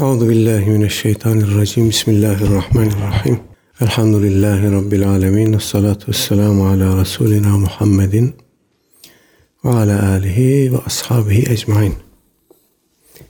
Euzu 0.00 0.28
billahi 0.28 0.70
mineşşeytanirracim. 0.70 1.88
Bismillahirrahmanirrahim. 1.88 3.40
Elhamdülillahi 3.80 4.72
rabbil 4.72 5.08
alamin. 5.08 5.52
Essalatu 5.52 6.08
vesselamu 6.08 6.68
ala 6.68 7.00
resulina 7.00 7.58
Muhammedin 7.58 8.34
ve 9.64 9.68
ala 9.68 10.08
alihi 10.08 10.72
ve 10.72 10.76
ashabihi 10.86 11.52
ecmaîn. 11.52 11.92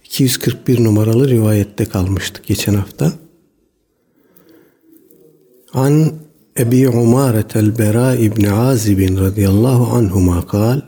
241 0.04 0.84
numaralı 0.84 1.28
rivayette 1.28 1.84
kalmıştık 1.84 2.46
geçen 2.46 2.74
hafta. 2.74 3.12
An 5.74 6.12
Ebi 6.58 6.88
Umare 6.88 7.44
el-Bera 7.54 8.14
ibn 8.14 8.44
Azib 8.44 9.18
radıyallahu 9.20 9.96
anhuma 9.96 10.46
kal 10.46 10.80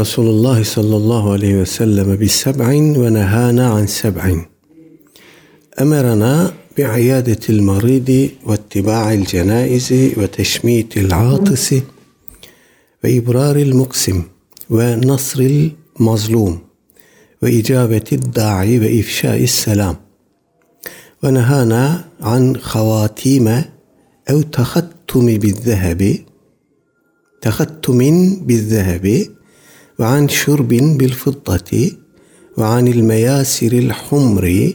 Resulullah 0.00 0.64
sallallahu 0.64 1.30
aleyhi 1.30 1.58
ve 1.58 1.66
sellem 1.66 2.20
bi 2.20 2.28
seb'in 2.28 3.04
ve 3.04 3.14
nehana 3.14 3.72
an 3.72 3.86
seb'in. 3.86 4.51
أمرنا 5.80 6.52
بعيادة 6.78 7.38
المريض 7.48 8.30
واتباع 8.44 9.12
الجنائز 9.12 9.92
وتشميت 10.16 10.96
العاطس 10.96 11.74
وإبرار 13.04 13.56
المقسم 13.56 14.22
ونصر 14.70 15.70
المظلوم 16.00 16.58
وإجابة 17.42 18.04
الداعي 18.12 18.78
وإفشاء 18.78 19.42
السلام. 19.42 19.96
ونهانا 21.22 22.04
عن 22.20 22.56
خواتيم 22.56 23.64
أو 24.30 24.42
تختم 24.42 25.38
بالذهب 25.38 26.18
تختم 27.40 27.98
بالذهب 28.36 29.26
وعن 29.98 30.28
شرب 30.28 30.68
بالفضة 30.68 31.90
وعن 32.58 32.88
المياسر 32.88 33.72
الحمر 33.72 34.74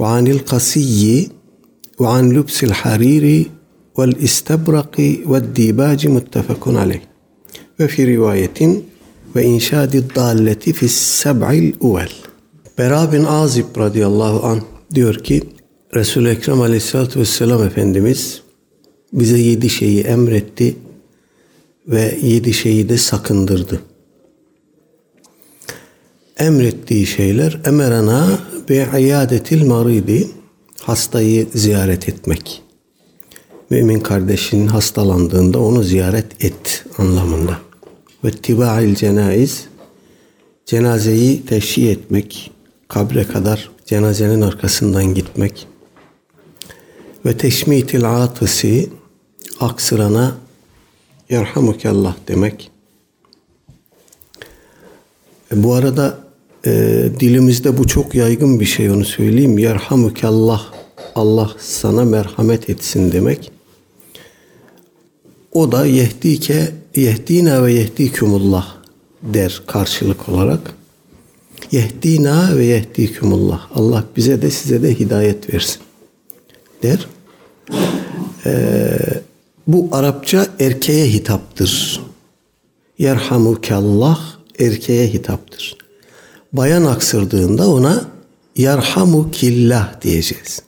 وعن 0.00 0.26
القسي 0.26 1.28
وعن 1.98 2.32
لبس 2.32 2.64
الحرير 2.64 3.50
والاستبرق 3.96 5.20
والديباج 5.26 6.06
متفق 6.06 6.68
عليه 6.68 7.02
وفي 7.80 8.16
رواية 8.16 8.82
وإنشاد 9.36 9.94
الضالة 9.96 10.64
في 10.78 10.82
السبع 10.82 11.52
الأول 11.52 12.08
Bera 12.78 13.12
bin 13.12 13.24
Azib 13.24 13.76
radıyallahu 13.78 14.46
an 14.46 14.60
diyor 14.94 15.14
ki 15.14 15.42
Resul-i 15.94 16.28
Ekrem 16.28 16.60
aleyhissalatü 16.60 17.20
vesselam 17.20 17.62
Efendimiz 17.62 18.40
bize 19.12 19.38
yedi 19.38 19.70
şeyi 19.70 20.00
emretti 20.00 20.76
ve 21.88 22.18
yedi 22.22 22.52
şeyi 22.52 22.88
de 22.88 22.98
sakındırdı. 22.98 23.80
Emrettiği 26.38 27.06
şeyler 27.06 27.60
emerana 27.64 28.38
ve 28.69 28.99
iyadetil 28.99 29.65
maridi 29.65 30.29
hastayı 30.81 31.47
ziyaret 31.53 32.09
etmek. 32.09 32.63
Mümin 33.69 33.99
kardeşinin 33.99 34.67
hastalandığında 34.67 35.59
onu 35.59 35.83
ziyaret 35.83 36.45
et 36.45 36.85
anlamında. 36.97 37.57
Ve 38.23 38.31
tibail 38.31 38.95
cenaiz 38.95 39.65
cenazeyi 40.65 41.45
teşhi 41.45 41.89
etmek, 41.89 42.51
kabre 42.87 43.23
kadar 43.23 43.71
cenazenin 43.85 44.41
arkasından 44.41 45.13
gitmek. 45.13 45.67
Ve 47.25 47.37
teşmitil 47.37 48.23
atısı 48.23 48.85
aksırana 49.59 50.35
yerhamukallah 51.29 52.15
demek. 52.27 52.71
E, 55.51 55.63
bu 55.63 55.73
arada 55.73 56.30
e, 56.65 56.71
dilimizde 57.19 57.77
bu 57.77 57.87
çok 57.87 58.15
yaygın 58.15 58.59
bir 58.59 58.65
şey 58.65 58.91
onu 58.91 59.05
söyleyeyim. 59.05 59.57
Yerhamukallah 59.57 60.61
Allah 61.15 61.51
sana 61.59 62.05
merhamet 62.05 62.69
etsin 62.69 63.11
demek. 63.11 63.51
O 65.51 65.71
da 65.71 65.85
yehdike 65.85 66.71
yehdina 66.95 67.63
ve 67.63 67.73
yehdikumullah 67.73 68.75
der 69.23 69.61
karşılık 69.67 70.29
olarak. 70.29 70.75
Yehdina 71.71 72.57
ve 72.57 72.65
yehdikumullah. 72.65 73.67
Allah 73.75 74.03
bize 74.17 74.41
de 74.41 74.51
size 74.51 74.83
de 74.83 74.99
hidayet 74.99 75.53
versin 75.53 75.81
der. 76.83 77.07
Ee, 78.45 78.97
bu 79.67 79.89
Arapça 79.91 80.47
erkeğe 80.59 81.13
hitaptır. 81.13 82.01
Yerhamukallah 82.97 84.19
erkeğe 84.59 85.13
hitaptır 85.13 85.80
bayan 86.53 86.83
aksırdığında 86.83 87.69
ona 87.69 88.05
yarhamu 88.55 89.31
killah 89.31 90.01
diyeceğiz. 90.01 90.61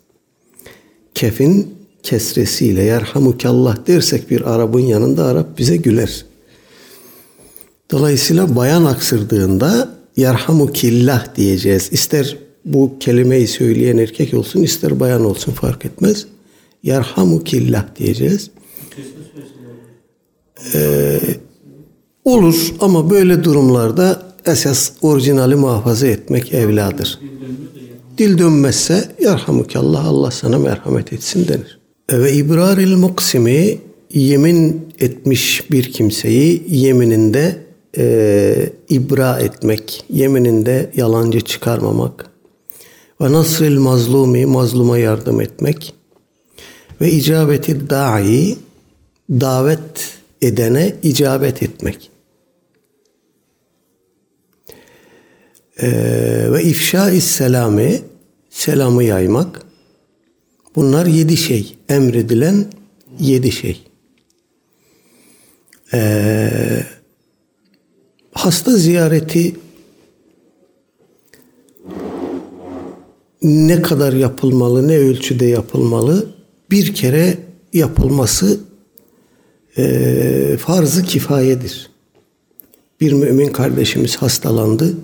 Kefin 1.13 1.75
kesresiyle 2.03 2.83
yarhamukallah 2.83 3.87
dersek 3.87 4.31
bir 4.31 4.53
Arap'ın 4.53 4.79
yanında 4.79 5.25
Arap 5.25 5.57
bize 5.57 5.77
güler. 5.77 6.25
Dolayısıyla 7.91 8.55
bayan 8.55 8.85
aksırdığında 8.85 9.97
yarhamu 10.17 10.73
killah 10.73 11.35
diyeceğiz. 11.35 11.89
İster 11.91 12.37
bu 12.65 12.99
kelimeyi 12.99 13.47
söyleyen 13.47 13.97
erkek 13.97 14.33
olsun 14.33 14.61
ister 14.61 14.99
bayan 14.99 15.25
olsun 15.25 15.51
fark 15.51 15.85
etmez. 15.85 16.25
Yarhamu 16.83 17.43
killah 17.43 17.95
diyeceğiz. 17.95 18.49
Ee, 20.73 21.19
olur 22.25 22.73
ama 22.79 23.09
böyle 23.09 23.43
durumlarda 23.43 24.32
esas 24.45 24.91
orijinali 25.01 25.55
muhafaza 25.55 26.07
etmek 26.07 26.53
evladır. 26.53 27.19
Dil 28.17 28.37
dönmezse 28.37 29.11
yarhamukallah 29.21 30.05
Allah 30.05 30.31
sana 30.31 30.59
merhamet 30.59 31.13
etsin 31.13 31.47
denir. 31.47 31.79
Ve 32.11 32.33
ibraril 32.33 32.95
muksimi 32.95 33.77
yemin 34.13 34.87
etmiş 34.99 35.71
bir 35.71 35.91
kimseyi 35.91 36.63
yemininde 36.67 37.57
e, 37.97 38.69
ibra 38.89 39.39
etmek, 39.39 40.05
yemininde 40.09 40.91
yalancı 40.95 41.41
çıkarmamak 41.41 42.25
ve 43.21 43.31
nasril 43.31 43.77
mazlumi 43.77 44.45
mazluma 44.45 44.97
yardım 44.97 45.41
etmek 45.41 45.93
ve 47.01 47.11
icabeti 47.11 47.89
da'i 47.89 48.57
davet 49.29 50.17
edene 50.41 50.95
icabet 51.03 51.63
etmek. 51.63 52.12
Ee, 55.81 56.51
ve 56.51 56.63
ifşa 56.63 57.11
selami 57.11 58.01
selamı 58.49 59.03
yaymak. 59.03 59.61
Bunlar 60.75 61.05
yedi 61.05 61.37
şey. 61.37 61.75
Emredilen 61.89 62.65
yedi 63.19 63.51
şey. 63.51 63.83
Ee, 65.93 66.83
hasta 68.31 68.71
ziyareti 68.71 69.55
ne 73.41 73.81
kadar 73.81 74.13
yapılmalı, 74.13 74.87
ne 74.87 74.97
ölçüde 74.97 75.45
yapılmalı? 75.45 76.35
Bir 76.71 76.95
kere 76.95 77.37
yapılması 77.73 78.59
e, 79.77 80.57
farz-ı 80.59 81.03
kifayedir. 81.03 81.89
Bir 83.01 83.13
mümin 83.13 83.51
kardeşimiz 83.51 84.15
hastalandı 84.15 84.97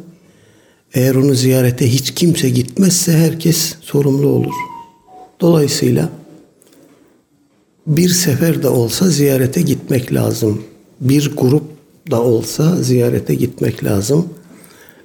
eğer 0.93 1.15
onu 1.15 1.35
ziyarete 1.35 1.93
hiç 1.93 2.11
kimse 2.11 2.49
gitmezse 2.49 3.11
herkes 3.11 3.75
sorumlu 3.81 4.27
olur. 4.27 4.53
Dolayısıyla 5.41 6.09
bir 7.87 8.09
sefer 8.09 8.63
de 8.63 8.67
olsa 8.69 9.09
ziyarete 9.09 9.61
gitmek 9.61 10.13
lazım. 10.13 10.61
Bir 11.01 11.35
grup 11.37 11.63
da 12.11 12.21
olsa 12.21 12.75
ziyarete 12.75 13.35
gitmek 13.35 13.83
lazım. 13.83 14.25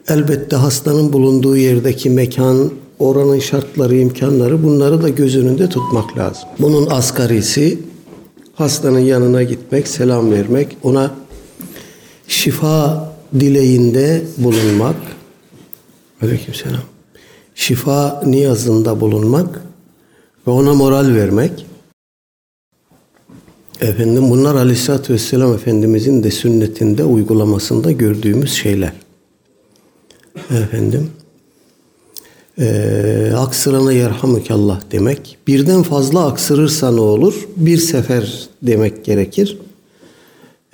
Elbette 0.09 0.57
hastanın 0.57 1.13
bulunduğu 1.13 1.57
yerdeki 1.57 2.11
mekan, 2.11 2.71
oranın 2.99 3.39
şartları, 3.39 3.97
imkanları 3.97 4.63
bunları 4.63 5.03
da 5.03 5.09
göz 5.09 5.37
önünde 5.37 5.69
tutmak 5.69 6.19
lazım. 6.19 6.49
Bunun 6.59 6.91
asgarisi 6.91 7.79
hastanın 8.55 8.99
yanına 8.99 9.43
gitmek, 9.43 9.89
selam 9.89 10.33
vermek, 10.33 10.77
ona 10.83 11.15
şifa 12.29 13.13
dileğinde 13.41 14.23
bulunmak, 14.39 14.97
Aleykümselam. 16.23 16.83
Şifa 17.55 18.23
niyazında 18.27 19.01
bulunmak 19.01 19.61
ve 20.47 20.51
ona 20.51 20.75
moral 20.75 21.15
vermek. 21.15 21.67
Efendim 23.81 24.31
bunlar 24.31 24.55
Aleyhisselatü 24.55 25.13
Vesselam 25.13 25.55
Efendimizin 25.55 26.23
de 26.23 26.31
sünnetinde 26.31 27.05
uygulamasında 27.05 27.93
gördüğümüz 27.93 28.53
şeyler. 28.53 28.93
Efendim 30.51 31.11
e, 32.59 33.33
aksırana 33.37 33.93
yerhamukallah 33.93 34.81
demek. 34.93 35.39
Birden 35.47 35.83
fazla 35.83 36.27
aksırırsa 36.27 36.93
ne 36.93 37.01
olur? 37.01 37.49
Bir 37.57 37.79
sefer 37.79 38.49
demek 38.63 39.05
gerekir. 39.05 39.59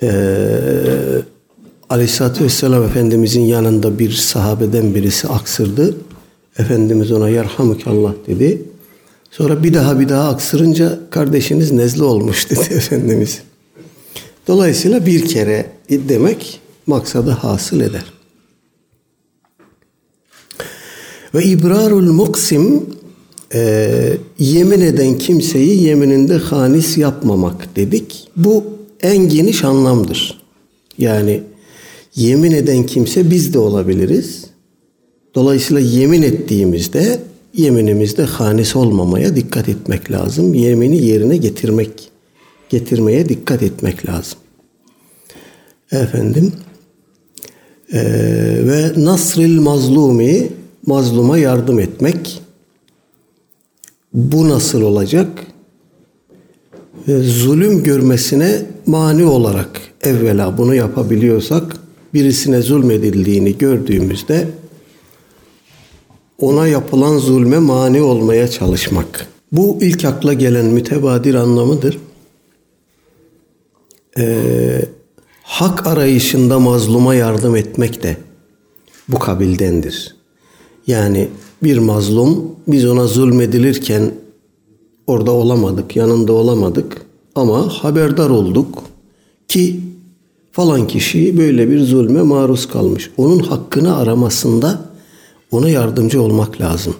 Eee 0.01 0.11
Aleyhisselatü 1.91 2.43
Vesselam 2.43 2.83
Efendimizin 2.83 3.41
yanında 3.41 3.99
bir 3.99 4.11
sahabeden 4.11 4.95
birisi 4.95 5.27
aksırdı. 5.27 5.95
Efendimiz 6.57 7.11
ona 7.11 7.29
yarhamukallah 7.29 8.13
dedi. 8.27 8.61
Sonra 9.31 9.63
bir 9.63 9.73
daha 9.73 9.99
bir 9.99 10.09
daha 10.09 10.29
aksırınca 10.29 10.99
kardeşiniz 11.09 11.71
nezle 11.71 12.03
olmuş 12.03 12.49
dedi 12.49 12.73
Efendimiz. 12.73 13.41
Dolayısıyla 14.47 15.05
bir 15.05 15.27
kere 15.27 15.65
demek 15.89 16.59
maksadı 16.87 17.29
hasıl 17.29 17.79
eder. 17.79 18.13
Ve 21.33 21.43
ibrarul 21.43 22.11
muksim 22.13 22.85
e, 23.53 24.13
yemin 24.39 24.81
eden 24.81 25.17
kimseyi 25.17 25.83
yemininde 25.83 26.37
hanis 26.37 26.97
yapmamak 26.97 27.75
dedik. 27.75 28.27
Bu 28.35 28.63
en 29.01 29.29
geniş 29.29 29.63
anlamdır. 29.63 30.41
Yani 30.97 31.43
yemin 32.15 32.51
eden 32.51 32.85
kimse 32.85 33.29
biz 33.29 33.53
de 33.53 33.59
olabiliriz. 33.59 34.45
Dolayısıyla 35.35 35.81
yemin 35.81 36.21
ettiğimizde 36.21 37.19
yeminimizde 37.53 38.23
hanis 38.23 38.75
olmamaya 38.75 39.35
dikkat 39.35 39.69
etmek 39.69 40.11
lazım. 40.11 40.53
Yemini 40.53 41.05
yerine 41.05 41.37
getirmek, 41.37 42.09
getirmeye 42.69 43.29
dikkat 43.29 43.63
etmek 43.63 44.09
lazım. 44.09 44.39
Efendim 45.91 46.53
ee, 47.93 47.99
ve 48.67 48.91
nasril 48.97 49.59
mazlumi 49.59 50.47
mazluma 50.85 51.37
yardım 51.37 51.79
etmek 51.79 52.41
bu 54.13 54.49
nasıl 54.49 54.81
olacak? 54.81 55.27
Ee, 57.07 57.17
zulüm 57.17 57.83
görmesine 57.83 58.61
mani 58.85 59.25
olarak 59.25 59.81
evvela 60.03 60.57
bunu 60.57 60.75
yapabiliyorsak 60.75 61.70
birisine 62.13 62.61
zulmedildiğini 62.61 63.57
gördüğümüzde 63.57 64.47
ona 66.39 66.67
yapılan 66.67 67.17
zulme 67.17 67.59
mani 67.59 68.01
olmaya 68.01 68.47
çalışmak. 68.47 69.27
Bu 69.51 69.77
ilk 69.81 70.05
akla 70.05 70.33
gelen 70.33 70.65
mütebadir 70.65 71.35
anlamıdır. 71.35 71.97
Ee, 74.17 74.81
hak 75.43 75.87
arayışında 75.87 76.59
mazluma 76.59 77.15
yardım 77.15 77.55
etmek 77.55 78.03
de 78.03 78.17
bu 79.07 79.19
kabildendir. 79.19 80.15
Yani 80.87 81.27
bir 81.63 81.77
mazlum 81.77 82.55
biz 82.67 82.85
ona 82.85 83.07
zulmedilirken 83.07 84.11
orada 85.07 85.31
olamadık, 85.31 85.95
yanında 85.95 86.33
olamadık 86.33 87.05
ama 87.35 87.69
haberdar 87.69 88.29
olduk 88.29 88.83
ki 89.47 89.79
falan 90.51 90.87
kişi 90.87 91.37
böyle 91.37 91.69
bir 91.69 91.79
zulme 91.79 92.21
maruz 92.21 92.67
kalmış. 92.67 93.11
Onun 93.17 93.39
hakkını 93.39 93.97
aramasında 93.97 94.81
ona 95.51 95.69
yardımcı 95.69 96.21
olmak 96.21 96.61
lazım. 96.61 96.95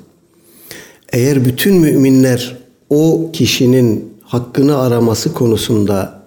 Eğer 1.14 1.46
bütün 1.46 1.76
müminler 1.76 2.58
o 2.90 3.30
kişinin 3.34 4.14
hakkını 4.24 4.78
araması 4.78 5.34
konusunda 5.34 6.22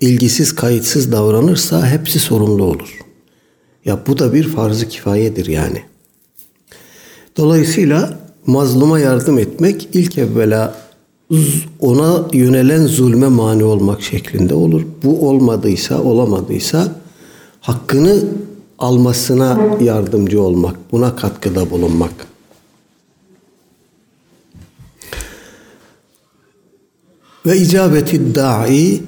ilgisiz, 0.00 0.54
kayıtsız 0.54 1.12
davranırsa 1.12 1.86
hepsi 1.86 2.18
sorumlu 2.18 2.64
olur. 2.64 2.98
Ya 3.84 3.98
bu 4.06 4.18
da 4.18 4.34
bir 4.34 4.48
farz-ı 4.48 4.88
kifayedir 4.88 5.46
yani. 5.46 5.82
Dolayısıyla 7.36 8.18
mazluma 8.46 9.00
yardım 9.00 9.38
etmek 9.38 9.88
ilk 9.92 10.18
evvela 10.18 10.74
ona 11.80 12.28
yönelen 12.32 12.86
zulme 12.86 13.28
mani 13.28 13.64
olmak 13.64 14.02
şeklinde 14.02 14.54
olur. 14.54 14.82
Bu 15.02 15.28
olmadıysa, 15.28 16.02
olamadıysa 16.02 16.96
hakkını 17.60 18.24
almasına 18.78 19.60
yardımcı 19.80 20.42
olmak, 20.42 20.76
buna 20.92 21.16
katkıda 21.16 21.70
bulunmak. 21.70 22.12
Ve 27.46 27.56
icabeti 27.56 28.34
da'i 28.34 29.00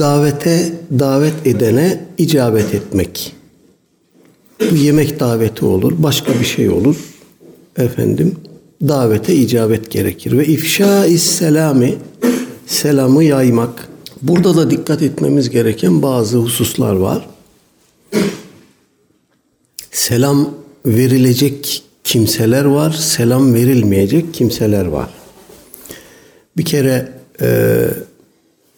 davete 0.00 0.72
davet 0.98 1.46
edene 1.46 2.04
icabet 2.18 2.74
etmek. 2.74 3.36
Bu 4.70 4.76
yemek 4.76 5.20
daveti 5.20 5.64
olur, 5.64 5.92
başka 5.98 6.32
bir 6.40 6.44
şey 6.44 6.70
olur. 6.70 6.96
Efendim, 7.76 8.36
davete 8.82 9.34
icabet 9.34 9.90
gerekir. 9.90 10.38
Ve 10.38 10.46
ifşa 10.46 11.02
selami, 11.18 11.94
selamı 12.66 13.24
yaymak. 13.24 13.88
Burada 14.22 14.56
da 14.56 14.70
dikkat 14.70 15.02
etmemiz 15.02 15.50
gereken 15.50 16.02
bazı 16.02 16.38
hususlar 16.38 16.92
var. 16.96 17.28
Selam 19.90 20.54
verilecek 20.86 21.82
kimseler 22.04 22.64
var, 22.64 22.92
selam 22.92 23.54
verilmeyecek 23.54 24.34
kimseler 24.34 24.84
var. 24.84 25.10
Bir 26.56 26.64
kere 26.64 27.12
e, 27.40 27.88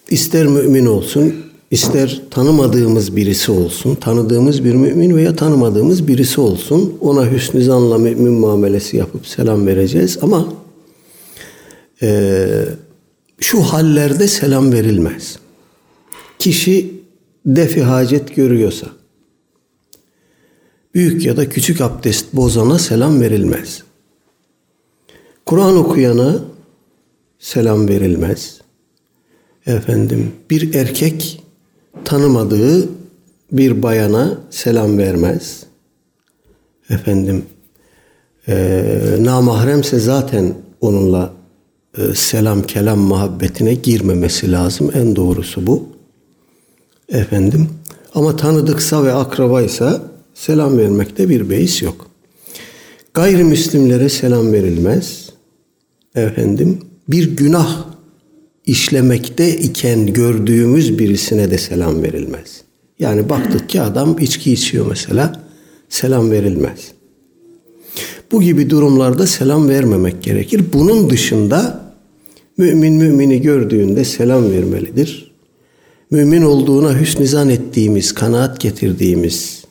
ister 0.08 0.46
mümin 0.46 0.86
olsun, 0.86 1.34
ister 1.70 2.22
tanımadığımız 2.30 3.16
birisi 3.16 3.52
olsun, 3.52 3.94
tanıdığımız 3.94 4.64
bir 4.64 4.74
mümin 4.74 5.16
veya 5.16 5.36
tanımadığımız 5.36 6.08
birisi 6.08 6.40
olsun, 6.40 6.98
ona 7.00 7.30
hüsnü 7.30 7.62
zanla 7.62 7.98
mümin 7.98 8.32
muamelesi 8.32 8.96
yapıp 8.96 9.26
selam 9.26 9.66
vereceğiz 9.66 10.18
ama 10.22 10.52
e, 12.02 12.48
şu 13.40 13.60
hallerde 13.60 14.28
selam 14.28 14.72
verilmez. 14.72 15.38
Kişi 16.38 16.94
defi 17.46 17.82
hacet 17.82 18.36
görüyorsa, 18.36 18.86
büyük 20.94 21.26
ya 21.26 21.36
da 21.36 21.48
küçük 21.48 21.80
abdest 21.80 22.26
bozana 22.32 22.78
selam 22.78 23.20
verilmez. 23.20 23.82
Kur'an 25.46 25.76
okuyana 25.76 26.44
selam 27.38 27.88
verilmez. 27.88 28.60
Efendim 29.66 30.32
bir 30.50 30.74
erkek 30.74 31.42
tanımadığı 32.04 32.88
bir 33.52 33.82
bayana 33.82 34.38
selam 34.50 34.98
vermez. 34.98 35.62
Efendim 36.90 37.44
e, 38.48 39.16
namahremse 39.20 39.98
zaten 39.98 40.54
onunla 40.80 41.32
e, 41.98 42.14
selam 42.14 42.62
kelam 42.62 42.98
muhabbetine 42.98 43.74
girmemesi 43.74 44.52
lazım. 44.52 44.90
En 44.94 45.16
doğrusu 45.16 45.66
bu. 45.66 45.88
Efendim 47.08 47.68
ama 48.14 48.36
tanıdıksa 48.36 49.04
ve 49.04 49.12
akrabaysa 49.12 50.02
selam 50.34 50.78
vermekte 50.78 51.28
bir 51.28 51.50
beis 51.50 51.82
yok. 51.82 52.06
Gayrimüslimlere 53.14 54.08
selam 54.08 54.52
verilmez. 54.52 55.28
Efendim 56.14 56.78
bir 57.08 57.36
günah 57.36 57.84
işlemekte 58.68 59.58
iken 59.58 60.06
gördüğümüz 60.06 60.98
birisine 60.98 61.50
de 61.50 61.58
selam 61.58 62.02
verilmez. 62.02 62.62
Yani 62.98 63.28
baktık 63.28 63.68
ki 63.68 63.80
adam 63.80 64.18
içki 64.18 64.52
içiyor 64.52 64.86
mesela 64.88 65.42
selam 65.88 66.30
verilmez. 66.30 66.92
Bu 68.32 68.42
gibi 68.42 68.70
durumlarda 68.70 69.26
selam 69.26 69.68
vermemek 69.68 70.22
gerekir. 70.22 70.64
Bunun 70.72 71.10
dışında 71.10 71.84
mümin 72.56 72.94
mümini 72.94 73.42
gördüğünde 73.42 74.04
selam 74.04 74.50
vermelidir. 74.50 75.32
Mümin 76.10 76.42
olduğuna 76.42 77.00
hüsnü 77.00 77.52
ettiğimiz, 77.52 78.14
kanaat 78.14 78.60
getirdiğimiz 78.60 79.64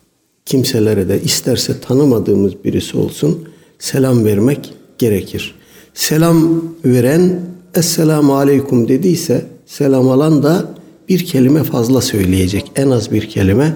kimselere 0.46 1.10
de 1.10 1.22
isterse 1.22 1.80
tanımadığımız 1.80 2.63
birisi 2.63 2.98
olsun 2.98 3.50
selam 3.80 4.25
vermek 4.25 4.74
gerekir. 4.98 5.56
Selam 5.94 6.63
veren 6.86 7.39
Esselamu 7.76 8.36
Aleyküm 8.36 8.88
dediyse 8.88 9.46
selam 9.66 10.10
alan 10.10 10.44
da 10.44 10.66
bir 11.10 11.26
kelime 11.26 11.64
fazla 11.64 12.02
söyleyecek. 12.02 12.72
En 12.76 12.90
az 12.90 13.12
bir 13.12 13.30
kelime. 13.30 13.76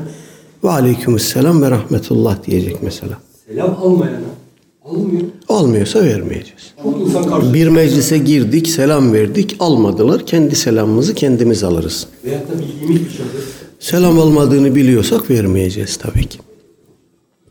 Ve 0.63 0.69
Aleykümselam 0.69 1.61
ve 1.61 1.71
Rahmetullah 1.71 2.45
diyecek 2.45 2.83
mesela. 2.83 3.17
Selam 3.47 3.77
almayana 3.81 4.17
almıyor. 4.85 5.23
Almıyorsa 5.49 6.03
vermeyeceğiz. 6.03 6.73
Çok 6.83 7.01
insan 7.01 7.23
karşı. 7.29 7.53
Bir 7.53 7.67
meclise 7.67 8.17
girdik, 8.17 8.67
selam 8.67 9.13
verdik, 9.13 9.55
almadılar. 9.59 10.25
Kendi 10.25 10.55
selamımızı 10.55 11.13
kendimiz 11.15 11.63
alırız. 11.63 12.07
Veyahut 12.25 12.49
da 12.49 12.53
bildiğimiz 12.59 13.05
bir 13.05 13.11
şahıs. 13.11 13.45
Selam 13.79 14.19
almadığını 14.19 14.75
biliyorsak 14.75 15.29
vermeyeceğiz 15.29 15.97
tabii 15.97 16.25
ki. 16.25 16.39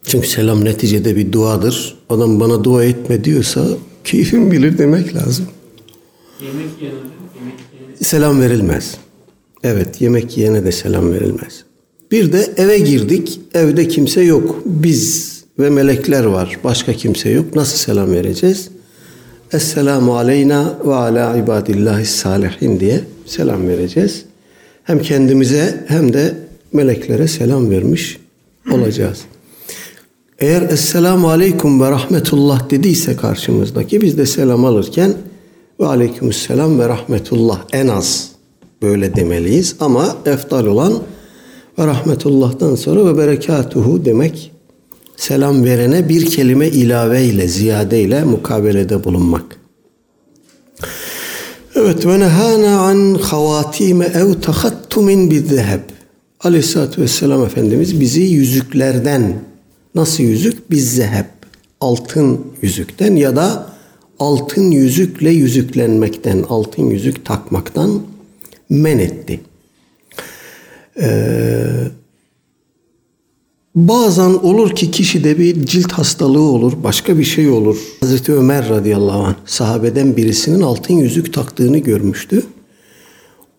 Çünkü 0.04 0.28
selam 0.28 0.64
neticede 0.64 1.16
bir 1.16 1.32
duadır. 1.32 1.94
Adam 2.08 2.40
bana 2.40 2.64
dua 2.64 2.84
etme 2.84 3.24
diyorsa 3.24 3.64
keyfim 4.04 4.50
bilir 4.50 4.78
demek 4.78 5.14
lazım. 5.14 5.46
Yemek 6.42 6.66
yiyen 6.80 6.94
yemek 7.38 7.58
yiyen 7.72 7.94
Selam 8.02 8.40
verilmez. 8.40 8.96
Evet 9.62 10.00
yemek 10.00 10.36
yiyene 10.38 10.64
de 10.64 10.72
selam 10.72 11.12
verilmez. 11.12 11.64
Bir 12.10 12.32
de 12.32 12.52
eve 12.56 12.78
girdik. 12.78 13.40
Evde 13.54 13.88
kimse 13.88 14.20
yok. 14.20 14.62
Biz 14.64 15.40
ve 15.58 15.70
melekler 15.70 16.24
var. 16.24 16.58
Başka 16.64 16.92
kimse 16.92 17.30
yok. 17.30 17.56
Nasıl 17.56 17.76
selam 17.76 18.12
vereceğiz? 18.12 18.68
Esselamu 19.52 20.16
aleyna 20.16 20.78
ve 20.86 20.94
ala 20.94 21.36
ibadillahi 21.36 22.06
salihin 22.06 22.80
diye 22.80 23.00
selam 23.26 23.68
vereceğiz. 23.68 24.24
Hem 24.84 25.02
kendimize 25.02 25.84
hem 25.88 26.12
de 26.12 26.34
meleklere 26.72 27.28
selam 27.28 27.70
vermiş 27.70 28.18
olacağız. 28.72 29.18
Eğer 30.38 30.62
Esselamu 30.62 31.30
Aleyküm 31.30 31.80
ve 31.80 31.90
Rahmetullah 31.90 32.70
dediyse 32.70 33.16
karşımızdaki 33.16 34.00
biz 34.00 34.18
de 34.18 34.26
selam 34.26 34.64
alırken 34.64 35.14
ve 35.80 35.86
Aleykümselam 35.86 36.78
ve 36.78 36.88
Rahmetullah 36.88 37.64
en 37.72 37.88
az 37.88 38.28
böyle 38.82 39.16
demeliyiz. 39.16 39.76
Ama 39.80 40.16
eftal 40.26 40.66
olan 40.66 40.92
ve 41.78 41.86
Rahmetullah'tan 41.86 42.74
sonra 42.74 43.06
ve 43.06 43.18
Berekatuhu 43.18 44.04
demek 44.04 44.52
selam 45.16 45.64
verene 45.64 46.08
bir 46.08 46.26
kelime 46.26 46.68
ilave 46.68 47.24
ile 47.24 47.48
ziyade 47.48 48.02
ile 48.02 48.24
mukabelede 48.24 49.04
bulunmak. 49.04 49.60
Evet 51.74 52.06
ve 52.06 52.20
nehana 52.20 52.80
an 52.80 53.14
havatime 53.14 54.04
ev 54.04 54.34
tahattumin 54.34 55.30
bizzeheb. 55.30 55.80
Aleyhissalatü 56.40 57.02
vesselam 57.02 57.44
Efendimiz 57.44 58.00
bizi 58.00 58.20
yüzüklerden 58.20 59.34
nasıl 59.94 60.22
yüzük? 60.22 60.70
Bizzeheb. 60.70 61.24
Altın 61.80 62.40
yüzükten 62.62 63.16
ya 63.16 63.36
da 63.36 63.69
altın 64.20 64.70
yüzükle 64.70 65.30
yüzüklenmekten, 65.30 66.44
altın 66.48 66.90
yüzük 66.90 67.24
takmaktan 67.24 68.02
men 68.70 68.98
etti. 68.98 69.40
Ee, 71.00 71.66
bazen 73.74 74.30
olur 74.30 74.70
ki 74.70 74.90
kişide 74.90 75.38
bir 75.38 75.66
cilt 75.66 75.92
hastalığı 75.92 76.40
olur, 76.40 76.72
başka 76.84 77.18
bir 77.18 77.24
şey 77.24 77.48
olur. 77.48 77.78
Hazreti 78.00 78.32
Ömer 78.32 78.68
radıyallahu 78.68 79.22
anh 79.22 79.34
sahabeden 79.46 80.16
birisinin 80.16 80.60
altın 80.60 80.94
yüzük 80.94 81.34
taktığını 81.34 81.78
görmüştü. 81.78 82.42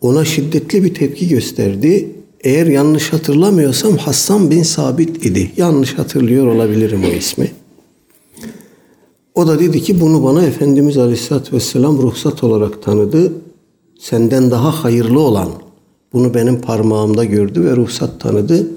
Ona 0.02 0.26
şiddetli 0.26 0.84
bir 0.84 0.94
tepki 0.94 1.28
gösterdi. 1.28 2.12
Eğer 2.44 2.68
yanlış 2.68 3.14
hatırlamıyorsam 3.14 3.98
Hassan 3.98 4.52
bin 4.52 4.64
Sabit 4.64 5.26
idi. 5.26 5.52
Yanlış 5.58 5.94
hatırlıyor 5.94 6.48
olabilirim 6.48 7.04
o 7.04 7.08
ismi. 7.08 7.52
O 9.36 9.48
da 9.48 9.60
dedi 9.60 9.82
ki 9.82 10.00
bunu 10.02 10.24
bana 10.24 10.44
Efendimiz 10.46 10.98
Aleyhisselatü 10.98 11.56
Vesselam 11.56 11.98
ruhsat 11.98 12.44
olarak 12.44 12.84
tanıdı. 12.84 13.34
Senden 14.00 14.52
daha 14.52 14.84
hayırlı 14.84 15.20
olan 15.20 15.50
bunu 16.14 16.34
benim 16.34 16.62
parmağımda 16.62 17.26
gördü 17.26 17.64
ve 17.66 17.76
ruhsat 17.76 18.20
tanıdı. 18.20 18.68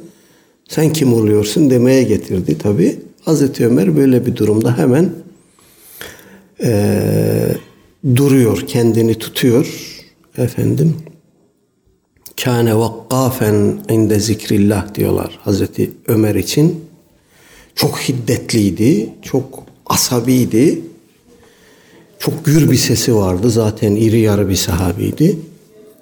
Sen 0.68 0.92
kim 0.92 1.14
oluyorsun 1.14 1.70
demeye 1.70 2.02
getirdi 2.02 2.58
tabi. 2.58 3.00
Hazreti 3.24 3.66
Ömer 3.66 3.96
böyle 3.96 4.26
bir 4.26 4.36
durumda 4.36 4.78
hemen 4.78 5.10
e, 6.62 7.56
duruyor, 8.16 8.60
kendini 8.66 9.14
tutuyor. 9.14 9.94
Efendim 10.38 10.96
kâne 12.44 12.78
vakkafen 12.78 13.84
inde 13.90 14.20
zikrillah 14.20 14.94
diyorlar 14.94 15.38
Hazreti 15.42 15.90
Ömer 16.08 16.34
için. 16.34 16.84
Çok 17.74 17.98
hiddetliydi, 17.98 19.08
çok 19.22 19.64
asabiydi. 19.86 20.80
Çok 22.18 22.44
gür 22.44 22.70
bir 22.70 22.76
sesi 22.76 23.14
vardı. 23.14 23.50
Zaten 23.50 23.96
iri 23.96 24.20
yarı 24.20 24.48
bir 24.48 24.56
sahabiydi. 24.56 25.38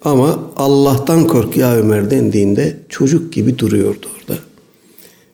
Ama 0.04 0.50
Allah'tan 0.56 1.26
kork 1.26 1.56
ya 1.56 1.76
Ömer 1.76 2.10
dendiğinde 2.10 2.76
çocuk 2.88 3.32
gibi 3.32 3.58
duruyordu 3.58 4.06
orada. 4.16 4.40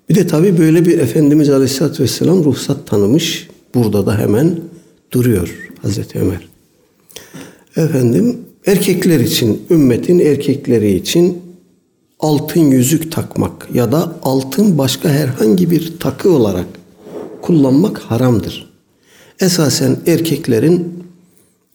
Bir 0.09 0.15
de 0.15 0.27
tabii 0.27 0.59
böyle 0.59 0.85
bir 0.87 0.99
Efendimiz 0.99 1.51
Aleyhisselatü 1.51 2.03
Vesselam 2.03 2.45
ruhsat 2.45 2.87
tanımış. 2.87 3.49
Burada 3.75 4.07
da 4.07 4.19
hemen 4.19 4.61
duruyor 5.13 5.55
Hazreti 5.83 6.19
Ömer. 6.19 6.49
Efendim 7.77 8.37
erkekler 8.67 9.21
için, 9.21 9.63
ümmetin 9.71 10.19
erkekleri 10.19 10.95
için 10.95 11.39
altın 12.21 12.61
yüzük 12.61 13.13
takmak 13.13 13.69
ya 13.75 13.93
da 13.93 14.17
altın 14.23 14.79
başka 14.79 15.09
herhangi 15.09 15.71
bir 15.71 15.99
takı 16.01 16.31
olarak 16.31 16.67
kullanmak 17.43 17.99
haramdır. 17.99 18.71
Esasen 19.41 19.97
erkeklerin 20.07 21.05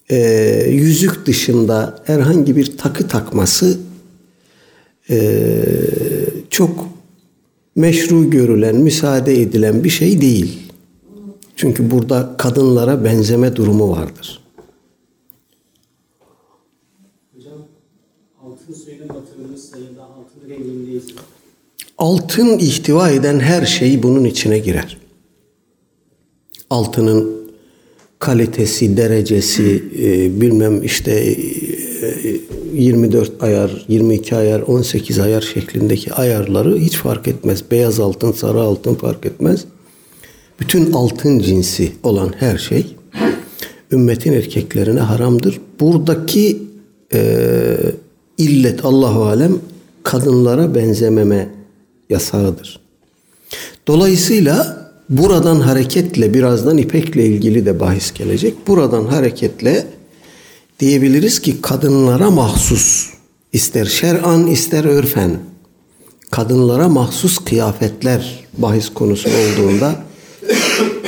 e, 0.10 0.18
yüzük 0.70 1.26
dışında 1.26 2.04
herhangi 2.06 2.56
bir 2.56 2.78
takı 2.78 3.08
takması 3.08 3.78
e, 5.10 5.64
çok 6.50 6.88
meşru 7.76 8.30
görülen, 8.30 8.76
müsaade 8.76 9.42
edilen 9.42 9.84
bir 9.84 9.90
şey 9.90 10.22
değil. 10.22 10.60
Çünkü 11.56 11.92
burada 11.92 12.36
kadınlara 12.38 13.04
benzeme 13.04 13.56
durumu 13.56 13.92
vardır. 13.92 14.42
Hocam 17.36 17.54
altın 18.44 18.74
suyla 18.74 19.10
batırılmışsa 19.10 19.78
ya 19.78 19.96
da 19.96 20.04
altın 20.04 20.50
rengindeyse 20.50 21.14
Altın 21.98 22.58
ihtiva 22.58 23.10
eden 23.10 23.40
her 23.40 23.66
şey 23.66 24.04
bunun 24.04 24.24
içine 24.24 24.60
girer. 24.60 25.03
Altının 26.70 27.44
kalitesi, 28.20 28.98
derecesi, 28.98 29.84
e, 30.00 30.42
bilmem 30.42 30.84
işte 30.84 31.12
e, 31.12 32.38
24 32.74 33.44
ayar, 33.44 33.86
22 33.88 34.36
ayar, 34.36 34.62
18 34.62 35.20
ayar 35.20 35.42
şeklindeki 35.42 36.14
ayarları 36.14 36.78
hiç 36.78 36.98
fark 36.98 37.28
etmez. 37.28 37.64
Beyaz 37.72 38.00
altın, 38.00 38.32
sarı 38.32 38.62
altın 38.62 38.96
fark 38.96 39.26
etmez. 39.26 39.66
Bütün 40.60 40.92
altın 40.92 41.40
cinsi 41.40 41.92
olan 42.04 42.34
her 42.40 42.58
şey 42.58 42.96
ümmetin 43.92 44.34
erkeklerine 44.34 45.00
haramdır. 45.00 45.62
Buradaki 45.80 46.64
e, 47.14 47.76
illet 48.38 48.86
Allahu 48.86 49.24
alem 49.24 49.60
kadınlara 50.04 50.76
benzememe 50.76 51.50
yasağıdır. 52.10 52.80
Dolayısıyla 53.88 54.83
buradan 55.10 55.60
hareketle 55.60 56.34
birazdan 56.34 56.78
ipekle 56.78 57.26
ilgili 57.26 57.66
de 57.66 57.80
bahis 57.80 58.14
gelecek. 58.14 58.68
Buradan 58.68 59.06
hareketle 59.06 59.86
diyebiliriz 60.80 61.40
ki 61.42 61.62
kadınlara 61.62 62.32
mahsus 62.32 63.10
ister 63.54 63.86
şer'an 63.86 64.48
ister 64.48 64.86
örfen 64.86 65.40
kadınlara 66.32 66.90
mahsus 66.90 67.38
kıyafetler 67.38 68.40
bahis 68.58 68.90
konusu 68.90 69.30
olduğunda 69.30 69.96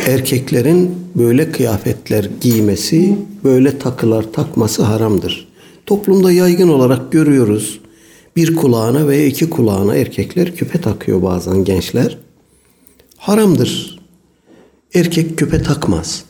erkeklerin 0.05 0.95
böyle 1.15 1.51
kıyafetler 1.51 2.29
giymesi, 2.41 3.15
böyle 3.43 3.79
takılar 3.79 4.33
takması 4.33 4.83
haramdır. 4.83 5.47
Toplumda 5.85 6.31
yaygın 6.31 6.67
olarak 6.67 7.11
görüyoruz. 7.11 7.79
Bir 8.35 8.55
kulağına 8.55 9.07
veya 9.07 9.25
iki 9.25 9.49
kulağına 9.49 9.95
erkekler 9.95 10.55
küpe 10.55 10.81
takıyor 10.81 11.23
bazen 11.23 11.63
gençler. 11.63 12.17
Haramdır. 13.17 13.99
Erkek 14.93 15.37
küpe 15.37 15.63
takmaz. 15.63 16.23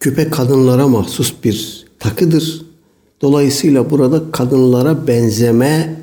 Küpe 0.00 0.30
kadınlara 0.30 0.88
mahsus 0.88 1.34
bir 1.44 1.86
takıdır. 1.98 2.66
Dolayısıyla 3.20 3.90
burada 3.90 4.30
kadınlara 4.30 5.06
benzeme 5.06 6.00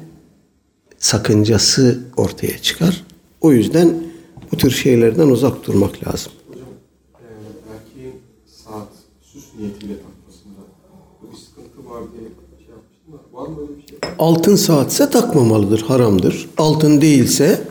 sakıncası 0.97 1.99
ortaya 2.17 2.57
çıkar. 2.57 3.03
O 3.41 3.51
yüzden 3.51 3.93
bu 4.51 4.57
tür 4.57 4.71
şeylerden 4.71 5.27
uzak 5.27 5.67
durmak 5.67 6.07
lazım. 6.07 6.31
Hocam 6.47 6.63
erkeğin 7.73 8.15
saat 8.65 8.87
süs 9.21 9.43
niyetiyle 9.59 9.93
takmasında 9.93 10.61
bir 11.21 11.37
sıkıntı 11.37 11.89
var 11.89 12.03
diye 12.13 12.29
şey 12.57 12.67
yapmıştım 12.69 13.13
da 13.13 13.37
var 13.37 13.47
mı 13.47 13.61
öyle 13.61 13.81
bir 13.81 13.87
şey? 13.87 13.99
Altın 14.19 14.55
saatse 14.55 15.09
takmamalıdır, 15.09 15.81
haramdır. 15.81 16.49
Altın 16.57 17.01
değilse 17.01 17.67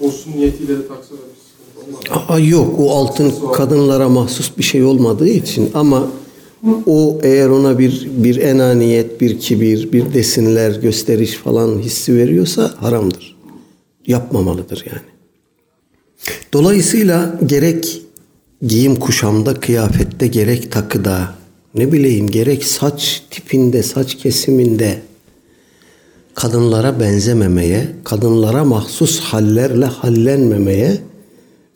olsun 0.00 0.32
niyetiyle 0.36 0.78
de 0.78 0.88
taksa 0.88 1.14
da 1.14 1.18
bir 1.18 1.40
sıkıntı 1.48 2.16
olmaz. 2.16 2.24
Aa, 2.28 2.38
yok 2.38 2.74
o 2.78 2.90
altın 2.90 3.32
kadınlara 3.52 4.08
mahsus 4.08 4.58
bir 4.58 4.62
şey 4.62 4.84
olmadığı 4.84 5.28
için 5.28 5.70
ama 5.74 6.08
o 6.86 7.18
eğer 7.22 7.48
ona 7.48 7.78
bir 7.78 8.08
bir 8.10 8.36
enaniyet, 8.36 9.20
bir 9.20 9.38
kibir, 9.38 9.92
bir 9.92 10.14
desinler, 10.14 10.80
gösteriş 10.80 11.32
falan 11.32 11.78
hissi 11.78 12.16
veriyorsa 12.16 12.74
haramdır. 12.76 13.38
Yapmamalıdır 14.06 14.84
yani. 14.86 15.08
Dolayısıyla 16.52 17.38
gerek 17.46 18.02
giyim 18.62 18.96
kuşamda, 18.96 19.54
kıyafette, 19.54 20.26
gerek 20.26 20.72
takıda, 20.72 21.34
ne 21.74 21.92
bileyim 21.92 22.30
gerek 22.30 22.64
saç 22.64 23.22
tipinde, 23.30 23.82
saç 23.82 24.14
kesiminde 24.14 25.02
kadınlara 26.38 27.00
benzememeye, 27.00 27.88
kadınlara 28.04 28.64
mahsus 28.64 29.20
hallerle 29.20 29.84
hallenmemeye 29.84 30.98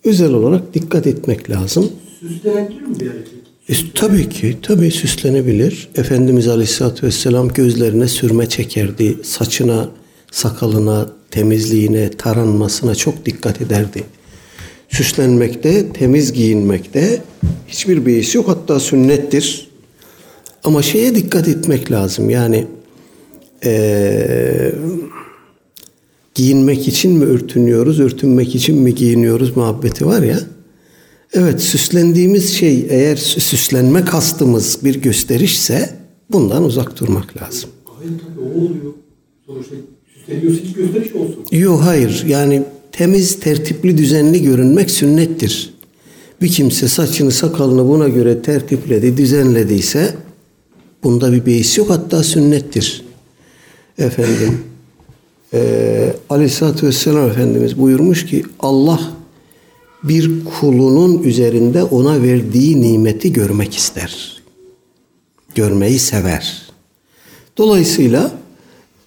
özel 0.05 0.33
olarak 0.33 0.75
dikkat 0.75 1.07
etmek 1.07 1.51
lazım. 1.51 1.93
Süslenebilir 2.21 2.81
mi 2.81 3.01
bir 3.01 3.07
erkek? 3.07 3.33
E, 3.69 3.75
tabii 3.95 4.29
ki, 4.29 4.59
tabii 4.63 4.91
süslenebilir. 4.91 5.89
Efendimiz 5.97 6.49
Aleyhisselatü 6.49 7.07
Vesselam 7.07 7.49
gözlerine 7.49 8.09
sürme 8.09 8.49
çekerdi. 8.49 9.17
Saçına, 9.25 9.89
sakalına, 10.31 11.11
temizliğine, 11.31 12.11
taranmasına 12.11 12.95
çok 12.95 13.27
dikkat 13.27 13.61
ederdi. 13.61 14.05
Süslenmekte, 14.89 15.93
temiz 15.93 16.33
giyinmekte 16.33 17.23
hiçbir 17.69 18.07
beis 18.07 18.35
yok. 18.35 18.49
Hatta 18.49 18.81
sünnettir. 18.81 19.69
Ama 20.65 20.83
şeye 20.83 21.15
dikkat 21.15 21.49
etmek 21.49 21.91
lazım. 21.91 22.31
Yani 22.31 22.67
eee 23.65 24.75
giyinmek 26.35 26.89
için 26.89 27.13
mi 27.13 27.25
örtünüyoruz, 27.25 28.01
örtünmek 28.01 28.55
için 28.55 28.79
mi 28.79 28.95
giyiniyoruz 28.95 29.57
muhabbeti 29.57 30.07
var 30.07 30.23
ya. 30.23 30.41
Evet 31.33 31.61
süslendiğimiz 31.61 32.53
şey 32.55 32.87
eğer 32.91 33.17
süslenme 33.17 34.05
kastımız 34.05 34.79
bir 34.85 34.95
gösterişse 35.03 35.91
bundan 36.31 36.65
uzak 36.65 37.01
durmak 37.01 37.43
lazım. 37.43 37.71
Hayır 37.85 38.13
tabii 38.19 38.41
o 38.41 38.59
oluyor. 38.61 38.93
Sonuçta 39.47 39.75
süsleniyorsa 40.15 40.61
gösteriş 40.77 41.13
olsun. 41.15 41.45
Yok 41.53 41.81
hayır 41.85 42.25
yani 42.27 42.63
temiz, 42.93 43.41
tertipli, 43.41 43.99
düzenli 43.99 44.43
görünmek 44.43 44.91
sünnettir. 44.91 45.75
Bir 46.43 46.49
kimse 46.49 46.89
saçını 46.89 47.31
sakalını 47.31 47.89
buna 47.89 48.09
göre 48.09 48.43
tertipledi, 48.43 49.17
düzenlediyse 49.17 50.15
bunda 51.03 51.33
bir 51.33 51.47
beis 51.47 51.79
yok 51.79 51.91
hatta 51.91 52.23
sünnettir. 52.23 53.02
Efendim 53.99 54.65
e, 55.55 56.13
Aleyhisselatü 56.31 56.87
Vesselam 56.87 57.29
Efendimiz 57.29 57.79
buyurmuş 57.79 58.27
ki 58.27 58.43
Allah 58.61 59.01
bir 60.03 60.45
kulunun 60.45 61.23
üzerinde 61.23 61.83
ona 61.83 62.23
verdiği 62.23 62.83
nimeti 62.83 63.33
görmek 63.33 63.77
ister. 63.77 64.43
Görmeyi 65.55 65.99
sever. 65.99 66.63
Dolayısıyla 67.59 68.33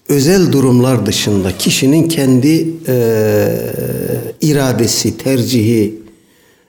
özel 0.10 0.52
durumlar 0.52 1.06
dışında 1.06 1.58
kişinin 1.58 2.08
kendi 2.08 2.68
e, 2.88 3.48
iradesi, 4.42 5.18
tercihi 5.18 5.96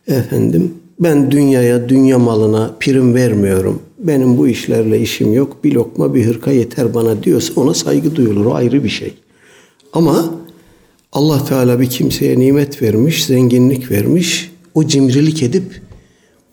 efendim 0.08 0.75
ben 1.00 1.30
dünyaya, 1.30 1.88
dünya 1.88 2.18
malına 2.18 2.75
prim 2.80 3.14
vermiyorum. 3.14 3.82
Benim 3.99 4.38
bu 4.38 4.49
işlerle 4.49 5.00
işim 5.00 5.33
yok. 5.33 5.65
Bir 5.65 5.73
lokma 5.73 6.15
bir 6.15 6.26
hırka 6.26 6.50
yeter 6.50 6.95
bana 6.95 7.23
diyorsa 7.23 7.61
ona 7.61 7.75
saygı 7.75 8.17
duyulur. 8.17 8.45
O 8.45 8.55
ayrı 8.55 8.85
bir 8.85 8.88
şey. 8.88 9.15
Ama 9.93 10.35
Allah 11.12 11.45
Teala 11.45 11.81
bir 11.81 11.91
kimseye 11.91 12.38
nimet 12.38 12.83
vermiş, 12.83 13.25
zenginlik 13.26 13.91
vermiş. 13.91 14.50
O 14.75 14.87
cimrilik 14.87 15.43
edip 15.43 15.81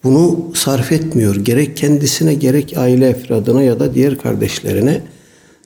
bunu 0.03 0.51
sarf 0.55 0.91
etmiyor. 0.91 1.35
Gerek 1.35 1.77
kendisine 1.77 2.33
gerek 2.33 2.73
aile 2.77 3.07
efradına 3.07 3.63
ya 3.63 3.79
da 3.79 3.95
diğer 3.95 4.17
kardeşlerine 4.17 5.01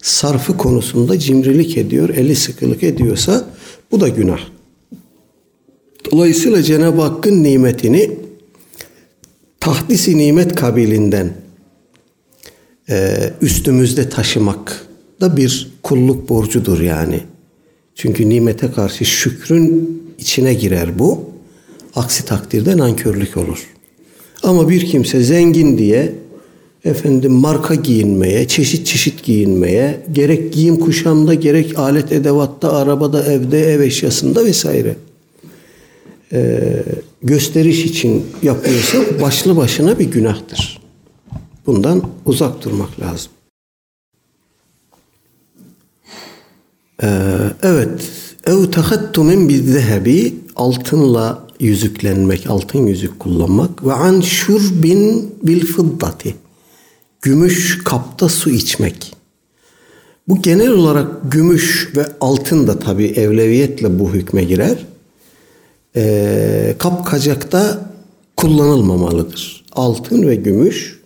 sarfı 0.02 0.58
konusunda 0.58 1.20
cimrilik 1.20 1.78
ediyor, 1.78 2.10
eli 2.10 2.36
sıkılık 2.36 2.84
ediyorsa 2.84 3.46
bu 3.92 4.00
da 4.00 4.08
günah. 4.08 4.40
Dolayısıyla 6.12 6.64
Cenab-ı 6.64 7.02
Hakk'ın 7.02 7.44
nimetini 7.44 8.12
tahdisi 9.60 10.18
nimet 10.18 10.56
kabilinden 10.56 11.34
e, 12.90 13.30
üstümüzde 13.42 14.10
taşımak 14.10 14.88
da 15.22 15.38
bir 15.38 15.72
kulluk 15.84 16.30
borcudur 16.30 16.80
yani. 16.80 17.20
Çünkü 17.96 18.30
nimete 18.30 18.72
karşı 18.72 19.06
şükrün 19.06 20.02
içine 20.18 20.54
girer 20.54 21.00
bu. 21.00 21.26
Aksi 21.96 22.26
takdirde 22.26 22.78
nankörlük 22.78 23.38
olur. 23.38 23.68
Ama 24.44 24.70
bir 24.70 24.86
kimse 24.86 25.24
zengin 25.24 25.78
diye 25.78 26.14
efendim 26.86 27.32
marka 27.32 27.76
giyinmeye, 27.76 28.48
çeşit 28.48 28.88
çeşit 28.88 29.24
giyinmeye, 29.24 30.02
gerek 30.12 30.54
giyim 30.54 30.80
kuşamda, 30.80 31.34
gerek 31.34 31.80
alet 31.80 32.12
edevatta, 32.12 32.74
arabada, 32.74 33.26
evde, 33.26 33.74
ev 33.74 33.80
eşyasında 33.80 34.46
vesaire 34.46 34.96
e, 36.34 36.60
gösteriş 37.24 37.86
için 37.86 38.26
yapıyorsa 38.44 38.98
başlı 39.22 39.58
başına 39.58 40.00
bir 40.00 40.06
günahtır. 40.06 40.77
Bundan 41.68 42.04
uzak 42.26 42.66
durmak 42.66 43.00
lazım. 43.00 43.32
Ee, 47.04 47.08
evet. 47.64 48.12
Ev 48.46 48.72
tahattumin 48.72 49.50
bir 49.50 49.64
zehebi 49.64 50.36
altınla 50.56 51.48
yüzüklenmek, 51.60 52.50
altın 52.50 52.88
yüzük 52.88 53.20
kullanmak 53.20 53.86
ve 53.86 53.94
an 53.94 54.22
şurbin 54.22 55.36
bil 55.44 55.66
fıddati 55.66 56.36
gümüş 57.22 57.84
kapta 57.84 58.30
su 58.30 58.50
içmek. 58.50 59.16
Bu 60.28 60.42
genel 60.42 60.72
olarak 60.72 61.32
gümüş 61.32 61.92
ve 61.96 62.06
altın 62.22 62.68
da 62.68 62.80
tabi 62.80 63.06
evleviyetle 63.06 64.00
bu 64.00 64.14
hükme 64.14 64.44
girer. 64.44 64.86
Ee, 65.96 66.76
kapkacakta 66.80 67.92
kullanılmamalıdır. 68.36 69.66
Altın 69.72 70.28
ve 70.28 70.36
gümüş 70.36 70.97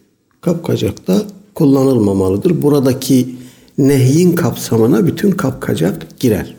kapkacakta 0.41 1.23
kullanılmamalıdır. 1.55 2.61
Buradaki 2.61 3.35
nehyin 3.77 4.35
kapsamına 4.35 5.07
bütün 5.07 5.31
kapkacak 5.31 6.19
girer. 6.19 6.55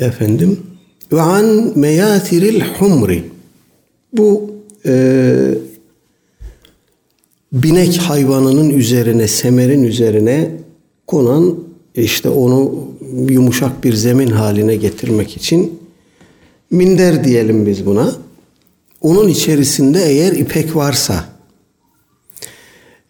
Efendim 0.00 0.60
ve 1.12 1.20
an 1.20 1.72
meyatiril 1.78 2.60
humri 2.60 3.24
bu 4.12 4.50
e, 4.86 5.34
binek 7.52 7.96
hayvanının 7.96 8.70
üzerine, 8.70 9.28
semerin 9.28 9.82
üzerine 9.82 10.50
konan 11.06 11.58
işte 11.94 12.28
onu 12.28 12.74
yumuşak 13.28 13.84
bir 13.84 13.94
zemin 13.94 14.30
haline 14.30 14.76
getirmek 14.76 15.36
için 15.36 15.78
minder 16.70 17.24
diyelim 17.24 17.66
biz 17.66 17.86
buna. 17.86 18.12
Onun 19.00 19.28
içerisinde 19.28 20.02
eğer 20.02 20.32
ipek 20.32 20.76
varsa 20.76 21.35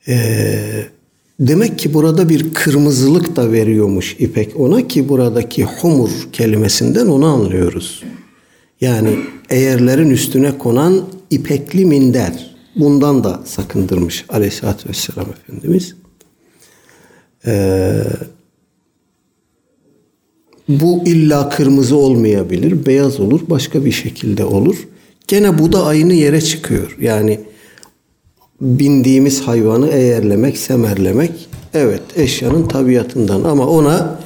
e, 0.08 0.58
demek 1.40 1.78
ki 1.78 1.94
burada 1.94 2.28
bir 2.28 2.54
kırmızılık 2.54 3.36
da 3.36 3.52
veriyormuş 3.52 4.16
ipek 4.18 4.60
ona 4.60 4.88
ki 4.88 5.08
buradaki 5.08 5.64
humur 5.64 6.10
kelimesinden 6.32 7.06
onu 7.06 7.26
anlıyoruz. 7.26 8.02
Yani 8.80 9.18
eğerlerin 9.50 10.10
üstüne 10.10 10.58
konan 10.58 11.08
ipekli 11.30 11.86
minder. 11.86 12.56
Bundan 12.76 13.24
da 13.24 13.40
sakındırmış 13.44 14.24
aleyhissalatü 14.28 14.88
vesselam 14.88 15.26
Efendimiz. 15.30 15.94
Ee, 17.46 18.02
bu 20.68 21.02
illa 21.06 21.48
kırmızı 21.48 21.96
olmayabilir, 21.96 22.86
beyaz 22.86 23.20
olur, 23.20 23.40
başka 23.48 23.84
bir 23.84 23.92
şekilde 23.92 24.44
olur. 24.44 24.88
Gene 25.28 25.58
bu 25.58 25.72
da 25.72 25.84
aynı 25.84 26.12
yere 26.12 26.40
çıkıyor. 26.40 26.96
Yani 27.00 27.40
bindiğimiz 28.60 29.40
hayvanı 29.40 29.88
eğerlemek, 29.88 30.58
semerlemek 30.58 31.48
evet 31.74 32.02
eşyanın 32.16 32.68
tabiatından 32.68 33.44
ama 33.44 33.66
ona 33.66 34.20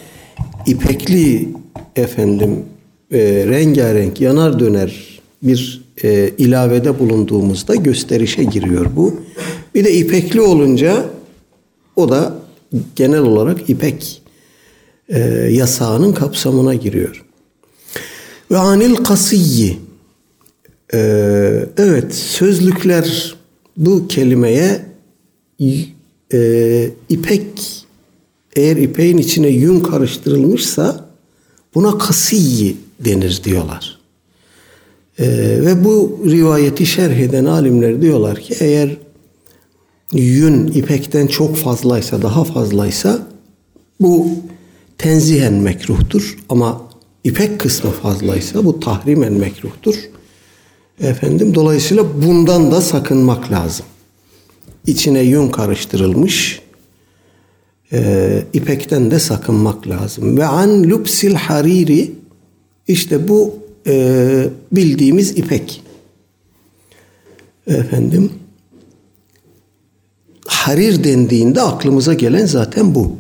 ipekli 0.67 1.49
efendim 1.97 2.65
e, 3.13 3.19
rengarenk 3.47 4.21
yanar 4.21 4.61
döner 4.61 5.21
bir 5.43 5.83
e, 6.03 6.31
ilavede 6.39 6.99
bulunduğumuzda 6.99 7.75
gösterişe 7.75 8.45
giriyor 8.45 8.87
bu. 8.97 9.21
Bir 9.75 9.85
de 9.85 9.93
ipekli 9.93 10.41
olunca 10.41 11.05
o 11.97 12.09
da 12.09 12.35
genel 12.97 13.21
olarak 13.21 13.71
ipek 13.71 14.23
e, 15.09 15.19
yasağının 15.51 16.13
kapsamına 16.13 16.75
giriyor. 16.75 17.25
Ve 18.51 18.59
anil 18.59 18.95
kasiyyi 18.97 19.79
e, 20.95 20.99
evet 21.77 22.15
sözlükler 22.15 23.35
bu 23.77 24.09
kelimeye 24.09 24.87
e, 26.33 26.91
ipek 27.09 27.81
eğer 28.57 28.77
ipeğin 28.77 29.19
içine 29.19 29.49
yün 29.49 29.81
karıştırılmışsa 29.81 31.11
buna 31.75 31.99
kasiyyi 31.99 32.77
denir 33.01 33.41
diyorlar. 33.45 34.01
Ee, 35.19 35.27
ve 35.67 35.85
bu 35.85 36.21
rivayeti 36.27 36.87
şerh 36.87 37.17
eden 37.19 37.45
alimler 37.45 38.03
diyorlar 38.03 38.41
ki 38.41 38.55
eğer 38.61 38.97
yün 40.13 40.67
ipekten 40.67 41.27
çok 41.27 41.57
fazlaysa, 41.57 42.23
daha 42.23 42.45
fazlaysa 42.45 43.27
bu 44.01 44.29
tenzihen 44.99 45.55
mekruhtur 45.55 46.39
ama 46.49 46.83
ipek 47.25 47.61
kısmı 47.61 47.91
fazlaysa 47.91 48.65
bu 48.65 48.81
tahrimen 48.81 49.33
mekruhtur. 49.33 50.10
Efendim 51.01 51.55
dolayısıyla 51.55 52.23
bundan 52.23 52.73
da 52.73 52.81
sakınmak 52.81 53.53
lazım. 53.53 53.87
İçine 54.87 55.21
yün 55.21 55.49
karıştırılmış 55.49 56.61
e, 57.93 58.43
ipekten 58.53 59.11
de 59.11 59.19
sakınmak 59.19 59.89
lazım. 59.89 60.39
Ve 60.39 60.47
an 60.47 60.91
lupsil 60.91 61.35
hariri 61.35 62.13
işte 62.89 63.29
bu 63.29 63.59
e, 63.87 64.47
bildiğimiz 64.73 65.39
ipek. 65.39 65.83
Efendim 67.67 68.33
harir 70.47 71.05
dendiğinde 71.05 71.63
aklımıza 71.63 72.15
gelen 72.15 72.47
zaten 72.47 72.95
bu. 72.95 73.17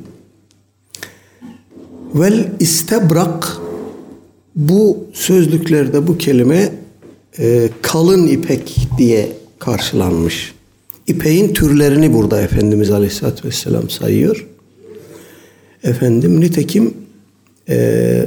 Vel 2.14 2.52
istebrak 2.60 3.58
bu 4.56 5.06
sözlüklerde 5.12 6.06
bu 6.06 6.18
kelime 6.18 6.79
e, 7.38 7.68
kalın 7.82 8.26
ipek 8.26 8.76
diye 8.98 9.32
karşılanmış. 9.58 10.54
İpeğin 11.06 11.54
türlerini 11.54 12.12
burada 12.12 12.40
Efendimiz 12.40 12.90
Aleyhisselatü 12.90 13.48
Vesselam 13.48 13.90
sayıyor. 13.90 14.46
Efendim 15.84 16.40
nitekim 16.40 16.94
e, 17.68 18.26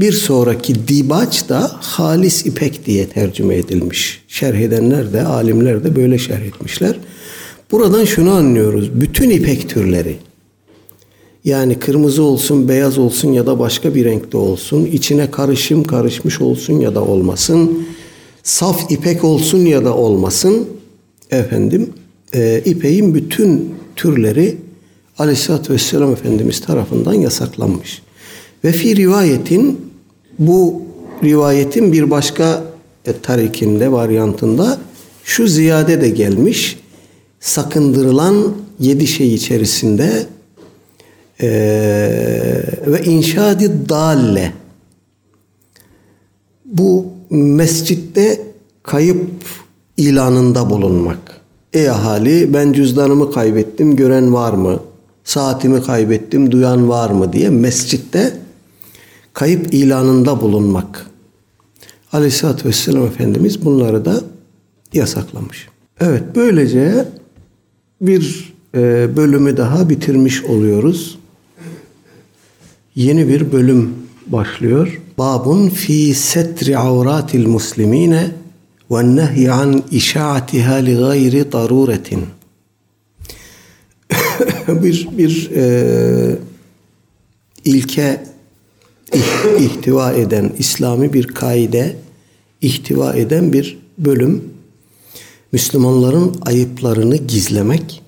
bir 0.00 0.12
sonraki 0.12 0.88
dibaç 0.88 1.48
da 1.48 1.70
halis 1.80 2.46
ipek 2.46 2.86
diye 2.86 3.08
tercüme 3.08 3.56
edilmiş. 3.56 4.22
Şerh 4.28 4.60
edenler 4.60 5.12
de, 5.12 5.22
alimler 5.22 5.84
de 5.84 5.96
böyle 5.96 6.18
şerh 6.18 6.40
etmişler. 6.40 6.96
Buradan 7.70 8.04
şunu 8.04 8.30
anlıyoruz. 8.30 9.00
Bütün 9.00 9.30
ipek 9.30 9.68
türleri 9.68 10.16
yani 11.44 11.78
kırmızı 11.78 12.22
olsun, 12.22 12.68
beyaz 12.68 12.98
olsun 12.98 13.32
ya 13.32 13.46
da 13.46 13.58
başka 13.58 13.94
bir 13.94 14.04
renkte 14.04 14.36
olsun, 14.36 14.84
içine 14.84 15.30
karışım 15.30 15.84
karışmış 15.84 16.40
olsun 16.40 16.80
ya 16.80 16.94
da 16.94 17.04
olmasın, 17.04 17.86
saf 18.42 18.90
ipek 18.90 19.24
olsun 19.24 19.58
ya 19.58 19.84
da 19.84 19.96
olmasın, 19.96 20.68
efendim, 21.30 21.92
e, 22.34 22.62
ipeğin 22.64 23.14
bütün 23.14 23.74
türleri 23.96 24.56
Aleyhisselatü 25.18 25.72
Vesselam 25.72 26.12
Efendimiz 26.12 26.60
tarafından 26.60 27.14
yasaklanmış. 27.14 28.02
Ve 28.64 28.72
fi 28.72 28.96
rivayetin 28.96 29.80
bu 30.38 30.82
rivayetin 31.24 31.92
bir 31.92 32.10
başka 32.10 32.64
e, 33.06 33.12
tarikinde, 33.12 33.92
varyantında 33.92 34.78
şu 35.24 35.48
ziyade 35.48 36.00
de 36.00 36.08
gelmiş. 36.08 36.78
Sakındırılan 37.40 38.54
yedi 38.80 39.06
şey 39.06 39.34
içerisinde 39.34 40.26
e, 41.40 41.48
ve 42.86 43.02
inşadi 43.04 43.88
dalle 43.88 44.52
bu 46.64 47.06
mescitte 47.32 48.46
kayıp 48.82 49.30
ilanında 49.96 50.70
bulunmak. 50.70 51.18
Ey 51.72 51.90
ahali 51.90 52.54
ben 52.54 52.72
cüzdanımı 52.72 53.32
kaybettim 53.32 53.96
gören 53.96 54.34
var 54.34 54.52
mı? 54.52 54.80
Saatimi 55.24 55.82
kaybettim 55.82 56.50
duyan 56.50 56.88
var 56.88 57.10
mı 57.10 57.32
diye 57.32 57.50
mescitte 57.50 58.38
kayıp 59.32 59.74
ilanında 59.74 60.40
bulunmak. 60.40 61.06
Aleyhisselatü 62.12 62.68
Vesselam 62.68 63.06
Efendimiz 63.06 63.64
bunları 63.64 64.04
da 64.04 64.20
yasaklamış. 64.92 65.68
Evet 66.00 66.22
böylece 66.34 67.08
bir 68.00 68.54
e, 68.74 69.08
bölümü 69.16 69.56
daha 69.56 69.88
bitirmiş 69.88 70.44
oluyoruz. 70.44 71.18
Yeni 72.94 73.28
bir 73.28 73.52
bölüm 73.52 73.94
başlıyor. 74.26 75.01
Babun 75.18 75.68
fi 75.68 76.14
setri 76.14 76.78
avratil 76.78 77.46
muslimine 77.46 78.30
ve 78.90 79.16
nehy 79.16 79.50
an 79.50 79.84
işaatiha 79.90 80.74
li 80.74 80.94
gayri 80.94 81.52
daruretin. 81.52 82.26
bir 84.68 85.08
bir 85.18 85.50
e, 85.56 86.36
ilke 87.64 88.24
ihtiva 89.58 90.12
eden 90.12 90.52
İslami 90.58 91.12
bir 91.12 91.26
kaide 91.26 91.96
ihtiva 92.60 93.14
eden 93.14 93.52
bir 93.52 93.78
bölüm. 93.98 94.52
Müslümanların 95.52 96.36
ayıplarını 96.42 97.16
gizlemek 97.16 98.02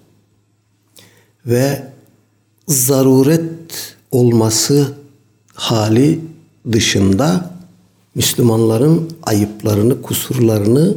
ve 1.47 1.83
zaruret 2.69 3.97
olması 4.11 4.95
hali 5.55 6.21
dışında 6.73 7.51
Müslümanların 8.15 9.11
ayıplarını, 9.23 10.03
kusurlarını 10.03 10.95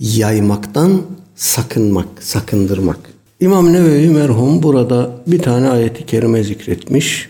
yaymaktan 0.00 1.02
sakınmak, 1.34 2.22
sakındırmak. 2.22 2.98
İmam 3.40 3.72
Nevevi 3.72 4.10
merhum 4.10 4.62
burada 4.62 5.16
bir 5.26 5.38
tane 5.38 5.68
ayeti 5.68 6.06
kerime 6.06 6.44
zikretmiş. 6.44 7.28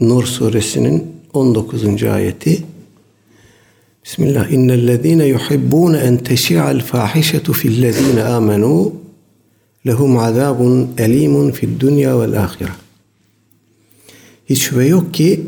Nur 0.00 0.24
suresinin 0.24 1.12
19. 1.32 2.02
ayeti. 2.02 2.62
Bismillah. 4.04 4.50
İnnellezîne 4.50 5.24
yuhibbûne 5.24 5.96
en 5.96 6.18
teşi'al 6.18 6.80
fâhişetu 6.80 7.52
fillezîne 7.52 8.20
âmenû 8.20 8.90
lehum 9.86 10.18
azâbun 10.18 10.88
elîmun 10.98 11.50
fid 11.50 11.80
dünya 11.80 12.20
vel 12.20 12.44
âhire. 12.44 12.72
Hiç 14.46 14.62
şüphe 14.62 14.84
yok 14.84 15.14
ki 15.14 15.42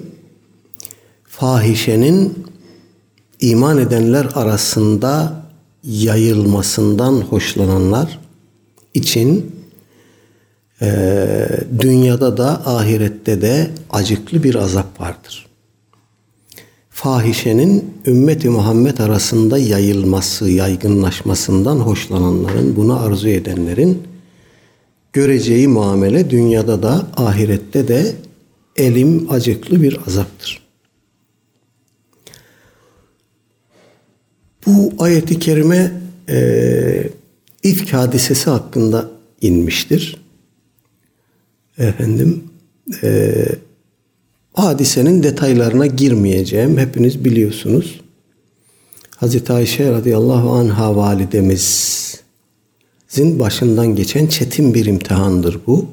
fahişenin 1.39 2.45
iman 3.41 3.79
edenler 3.79 4.27
arasında 4.35 5.43
yayılmasından 5.85 7.13
hoşlananlar 7.13 8.19
için 8.95 9.53
e, 10.83 10.89
dünyada 11.81 12.37
da 12.37 12.67
ahirette 12.67 13.43
de 13.43 13.71
acıklı 13.91 14.43
bir 14.43 14.55
azap 14.55 15.01
vardır. 15.01 15.47
Fahişenin 16.91 17.95
ümmeti 18.07 18.49
Muhammed 18.49 18.99
arasında 18.99 19.59
yayılması, 19.59 20.51
yaygınlaşmasından 20.51 21.77
hoşlananların, 21.77 22.77
bunu 22.77 23.01
arzu 23.01 23.29
edenlerin 23.29 24.03
göreceği 25.13 25.69
muamele 25.69 26.31
dünyada 26.31 26.83
da 26.83 27.07
ahirette 27.17 27.89
de 27.89 28.17
elim 28.77 29.27
acıklı 29.31 29.83
bir 29.83 29.99
azaptır. 30.07 30.68
Bu 34.69 34.93
ayeti 34.99 35.39
kerime 35.39 35.93
e, 36.29 37.11
ifk 37.63 37.93
hadisesi 37.93 38.51
hakkında 38.51 39.11
inmiştir. 39.41 40.17
Efendim 41.79 42.45
e, 43.03 43.35
hadisenin 44.53 45.23
detaylarına 45.23 45.87
girmeyeceğim. 45.87 46.79
Hepiniz 46.79 47.25
biliyorsunuz. 47.25 48.01
Hazreti 49.17 49.53
Ayşe 49.53 49.91
radıyallahu 49.91 50.51
anha 50.51 50.97
validemizin 50.97 52.19
başından 53.39 53.97
geçen 53.97 54.27
çetin 54.27 54.75
bir 54.75 54.87
imtihandır 54.87 55.59
bu. 55.67 55.87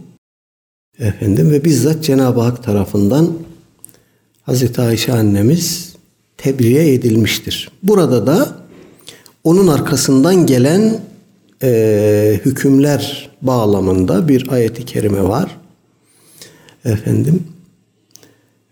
Efendim 1.00 1.52
ve 1.52 1.64
bizzat 1.64 2.04
Cenab-ı 2.04 2.42
Hak 2.42 2.64
tarafından 2.64 3.34
Hazreti 4.44 4.82
Ayşe 4.82 5.14
annemiz 5.14 5.96
tebriğe 6.38 6.94
edilmiştir. 6.94 7.72
Burada 7.84 8.28
da 8.28 8.64
onun 9.45 9.67
arkasından 9.67 10.45
gelen 10.45 10.99
e, 11.63 12.39
hükümler 12.45 13.29
bağlamında 13.41 14.27
bir 14.27 14.51
ayeti 14.51 14.86
kerime 14.86 15.23
var. 15.23 15.58
Efendim 16.86 17.43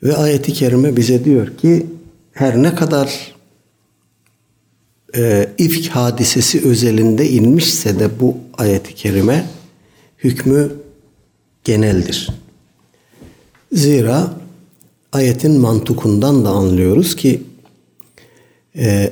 ve 0.03 0.15
ayeti 0.15 0.53
kerime 0.53 0.97
bize 0.97 1.25
diyor 1.25 1.57
ki 1.57 1.85
her 2.31 2.63
ne 2.63 2.75
kadar 2.75 3.33
e, 5.15 5.49
ifk 5.57 5.89
hadisesi 5.89 6.67
özelinde 6.67 7.29
inmişse 7.29 7.99
de 7.99 8.19
bu 8.19 8.37
ayeti 8.57 8.95
kerime 8.95 9.45
hükmü 10.17 10.71
geneldir. 11.63 12.29
Zira 13.71 14.33
ayetin 15.11 15.59
mantukundan 15.59 16.45
da 16.45 16.49
anlıyoruz 16.49 17.15
ki 17.15 17.43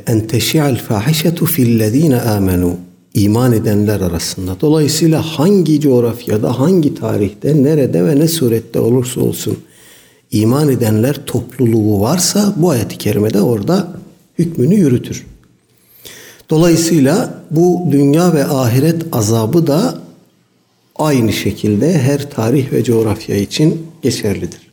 en 0.08 0.28
teşi'al 0.28 0.76
fahişetu 0.76 1.46
fillezine 1.46 2.22
amenu 2.22 2.78
iman 3.14 3.54
edenler 3.54 4.02
arasında. 4.02 4.62
Dolayısıyla 4.62 5.22
hangi 5.22 5.82
coğrafyada, 5.82 6.60
hangi 6.60 6.96
tarihte, 6.96 7.64
nerede 7.64 8.06
ve 8.06 8.20
ne 8.20 8.28
surette 8.28 8.80
olursa 8.80 9.22
olsun 9.22 9.58
iman 10.32 10.70
edenler 10.70 11.26
topluluğu 11.26 12.02
varsa 12.02 12.54
bu 12.58 12.70
ayet-i 12.70 12.98
kerimede 12.98 13.42
orada 13.42 13.88
hükmünü 14.40 14.76
yürütür. 14.76 15.26
Dolayısıyla 16.50 17.44
bu 17.52 17.88
dünya 17.92 18.34
ve 18.34 18.46
ahiret 18.46 19.04
azabı 19.12 19.68
da 19.68 20.00
aynı 20.96 21.34
şekilde 21.34 22.00
her 22.00 22.30
tarih 22.30 22.74
ve 22.74 22.84
coğrafya 22.84 23.38
için 23.38 23.88
geçerlidir. 24.02 24.72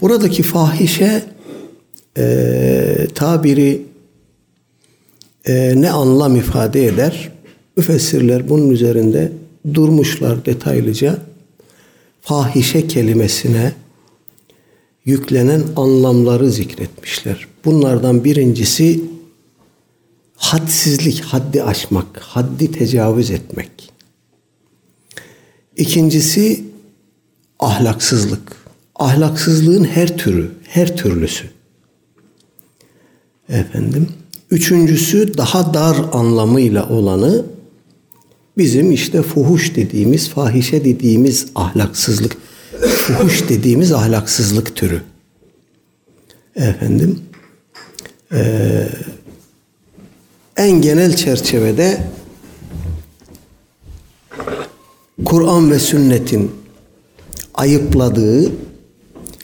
Buradaki 0.00 0.42
fahişe 0.42 1.22
e, 2.18 3.06
tabiri 3.14 3.82
e, 5.44 5.72
ne 5.76 5.90
anlam 5.90 6.36
ifade 6.36 6.86
eder? 6.86 7.32
Müfessirler 7.76 8.48
bunun 8.48 8.70
üzerinde 8.70 9.32
durmuşlar 9.74 10.44
detaylıca. 10.44 11.18
Fahişe 12.20 12.86
kelimesine 12.88 13.72
yüklenen 15.04 15.62
anlamları 15.76 16.50
zikretmişler. 16.50 17.46
Bunlardan 17.64 18.24
birincisi 18.24 19.00
hadsizlik, 20.36 21.20
haddi 21.20 21.62
aşmak, 21.62 22.18
haddi 22.18 22.72
tecavüz 22.72 23.30
etmek. 23.30 23.92
İkincisi 25.76 26.64
ahlaksızlık. 27.58 28.56
Ahlaksızlığın 28.94 29.84
her 29.84 30.16
türü, 30.18 30.50
her 30.68 30.96
türlüsü. 30.96 31.57
Efendim. 33.48 34.08
Üçüncüsü 34.50 35.38
daha 35.38 35.74
dar 35.74 35.96
anlamıyla 36.12 36.88
olanı 36.88 37.44
bizim 38.58 38.92
işte 38.92 39.22
fuhuş 39.22 39.76
dediğimiz, 39.76 40.28
fahişe 40.28 40.84
dediğimiz 40.84 41.46
ahlaksızlık, 41.54 42.36
fuhuş 42.80 43.48
dediğimiz 43.48 43.92
ahlaksızlık 43.92 44.76
türü. 44.76 45.02
efendim 46.56 47.20
eee, 48.32 48.88
en 50.56 50.70
genel 50.70 51.16
çerçevede 51.16 52.04
Kur'an 55.24 55.70
ve 55.70 55.78
sünnetin 55.78 56.50
ayıpladığı, 57.54 58.52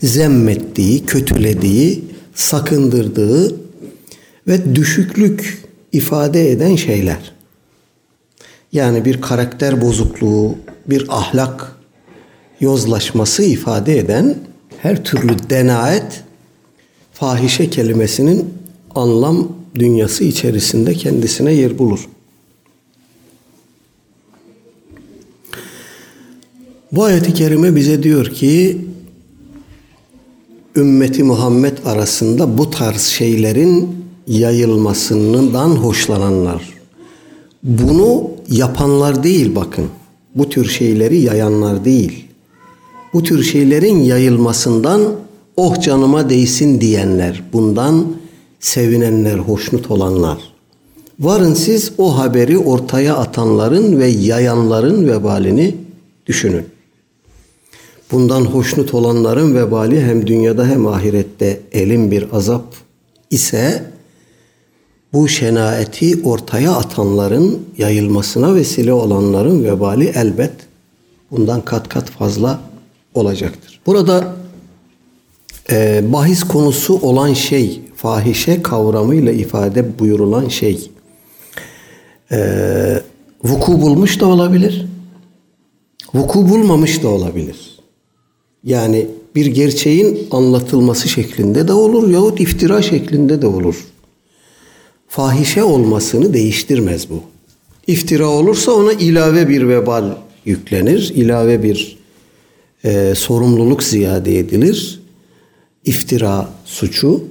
zemmettiği, 0.03 1.07
kötülediği, 1.07 2.05
sakındırdığı 2.35 3.64
ve 4.49 4.75
düşüklük 4.75 5.65
ifade 5.93 6.51
eden 6.51 6.77
şeyler. 6.77 7.33
Yani 8.73 9.05
bir 9.05 9.21
karakter 9.21 9.81
bozukluğu, 9.81 10.57
bir 10.87 11.07
ahlak 11.09 11.77
yozlaşması 12.61 13.43
ifade 13.43 13.99
eden 13.99 14.39
her 14.79 15.05
türlü 15.05 15.51
denaet 15.51 16.25
fahişe 17.13 17.71
kelimesinin 17.71 18.55
anlam 18.95 19.53
dünyası 19.75 20.25
içerisinde 20.25 20.95
kendisine 20.95 21.53
yer 21.53 21.79
bulur. 21.79 22.09
Bu 26.93 27.05
ayeti 27.05 27.35
kerime 27.35 27.77
bize 27.77 28.03
diyor 28.03 28.27
ki 28.27 28.79
ümmeti 30.77 31.23
Muhammed 31.23 31.79
arasında 31.85 32.59
bu 32.59 32.71
tarz 32.71 33.03
şeylerin 33.03 34.04
yayılmasından 34.27 35.69
hoşlananlar. 35.69 36.75
Bunu 37.63 38.31
yapanlar 38.51 39.23
değil 39.25 39.55
bakın. 39.55 39.87
Bu 40.35 40.49
tür 40.49 40.69
şeyleri 40.69 41.21
yayanlar 41.21 41.85
değil. 41.85 42.25
Bu 43.13 43.23
tür 43.23 43.43
şeylerin 43.43 44.01
yayılmasından 44.01 45.03
oh 45.57 45.81
canıma 45.81 46.31
değsin 46.31 46.81
diyenler, 46.81 47.43
bundan 47.53 48.07
sevinenler, 48.61 49.39
hoşnut 49.39 49.91
olanlar. 49.91 50.39
Varın 51.21 51.55
siz 51.55 51.93
o 51.99 52.19
haberi 52.19 52.59
ortaya 52.59 53.17
atanların 53.17 53.99
ve 53.99 54.07
yayanların 54.07 55.09
vebalini 55.09 55.75
düşünün. 56.27 56.65
Bundan 58.13 58.41
hoşnut 58.41 58.95
olanların 58.95 59.55
vebali 59.55 60.01
hem 60.01 60.27
dünyada 60.27 60.67
hem 60.67 60.87
ahirette 60.87 61.61
elin 61.73 62.11
bir 62.11 62.27
azap 62.33 62.65
ise 63.31 63.94
bu 65.15 65.29
şenaeti 65.29 66.23
ortaya 66.25 66.73
atanların 66.73 67.63
yayılmasına 67.79 68.55
vesile 68.55 68.93
olanların 68.93 69.65
vebali 69.65 70.05
elbet 70.05 70.53
bundan 71.31 71.61
kat 71.61 71.89
kat 71.89 72.11
fazla 72.11 72.61
olacaktır. 73.15 73.81
Burada 73.87 74.35
e, 75.71 76.05
bahis 76.13 76.43
konusu 76.43 76.95
olan 76.95 77.33
şey, 77.33 77.81
fahişe 77.97 78.63
kavramıyla 78.63 79.33
ifade 79.33 79.99
buyurulan 79.99 80.49
şey 80.49 80.91
e, 82.33 82.39
vuku 83.45 83.81
bulmuş 83.81 84.21
da 84.21 84.27
olabilir, 84.27 84.87
vuku 86.15 86.49
bulmamış 86.49 87.03
da 87.03 87.09
olabilir. 87.09 87.79
Yani 88.65 89.07
bir 89.35 89.47
gerçeğin 89.47 90.29
anlatılması 90.31 91.09
şeklinde 91.09 91.69
de 91.69 91.73
olur 91.73 92.11
yahut 92.11 92.41
iftira 92.41 92.83
şeklinde 92.83 93.43
de 93.43 93.47
olur. 93.47 93.94
Fahişe 95.15 95.63
olmasını 95.63 96.35
değiştirmez 96.35 97.11
bu. 97.11 97.23
İftira 97.87 98.27
olursa 98.27 98.73
ona 98.73 98.93
ilave 98.93 99.49
bir 99.49 99.69
vebal 99.69 100.17
yüklenir, 100.45 101.13
ilave 101.15 101.63
bir 101.63 101.99
e, 102.85 103.15
sorumluluk 103.15 103.83
ziyade 103.83 104.39
edilir. 104.39 105.01
İftira 105.85 106.49
suçu. 106.65 107.25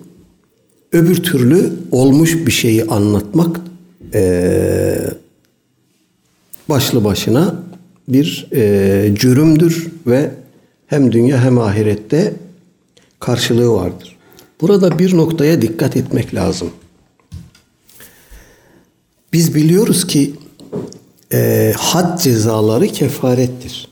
Öbür 0.91 1.23
türlü 1.23 1.73
olmuş 1.91 2.45
bir 2.45 2.51
şeyi 2.51 2.85
anlatmak 2.85 3.61
e, 4.13 4.95
başlı 6.69 7.03
başına 7.03 7.63
bir 8.07 8.47
e, 8.53 9.15
cürümdür 9.15 9.87
ve 10.07 10.31
hem 10.87 11.11
dünya 11.11 11.43
hem 11.43 11.57
ahirette 11.57 12.33
karşılığı 13.19 13.71
vardır. 13.71 14.17
Burada 14.61 14.99
bir 14.99 15.17
noktaya 15.17 15.61
dikkat 15.61 15.97
etmek 15.97 16.35
lazım. 16.35 16.69
Biz 19.33 19.55
biliyoruz 19.55 20.07
ki 20.07 20.33
e, 21.33 21.73
had 21.77 22.19
cezaları 22.19 22.87
kefarettir. 22.87 23.87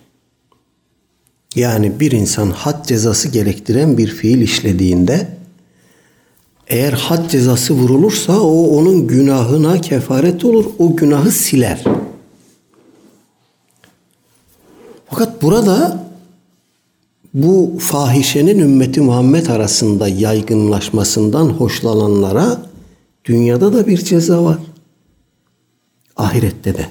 Yani 1.55 1.99
bir 1.99 2.11
insan 2.11 2.49
had 2.49 2.85
cezası 2.85 3.27
gerektiren 3.27 3.97
bir 3.97 4.07
fiil 4.07 4.41
işlediğinde 4.41 5.27
eğer 6.67 6.93
had 6.93 7.29
cezası 7.29 7.73
vurulursa 7.73 8.39
o 8.41 8.67
onun 8.67 9.07
günahına 9.07 9.81
kefaret 9.81 10.45
olur. 10.45 10.65
O 10.79 10.95
günahı 10.95 11.31
siler. 11.31 11.83
Fakat 15.09 15.41
burada 15.41 16.05
bu 17.33 17.73
fahişenin 17.79 18.59
ümmeti 18.59 19.01
Muhammed 19.01 19.47
arasında 19.47 20.07
yaygınlaşmasından 20.07 21.45
hoşlananlara 21.45 22.61
dünyada 23.25 23.73
da 23.73 23.87
bir 23.87 23.97
ceza 23.97 24.43
var. 24.43 24.57
Ahirette 26.15 26.77
de. 26.77 26.85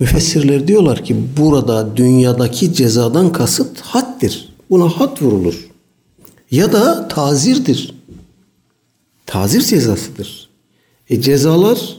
Müfessirler 0.00 0.68
diyorlar 0.68 1.04
ki 1.04 1.16
burada 1.36 1.96
dünyadaki 1.96 2.74
cezadan 2.74 3.32
kasıt 3.32 3.80
haddir. 3.80 4.54
Buna 4.70 4.88
had 4.88 5.22
vurulur. 5.22 5.68
Ya 6.50 6.72
da 6.72 7.08
tazirdir. 7.08 7.94
Tazir 9.26 9.60
cezasıdır. 9.60 10.48
E 11.10 11.20
cezalar 11.20 11.96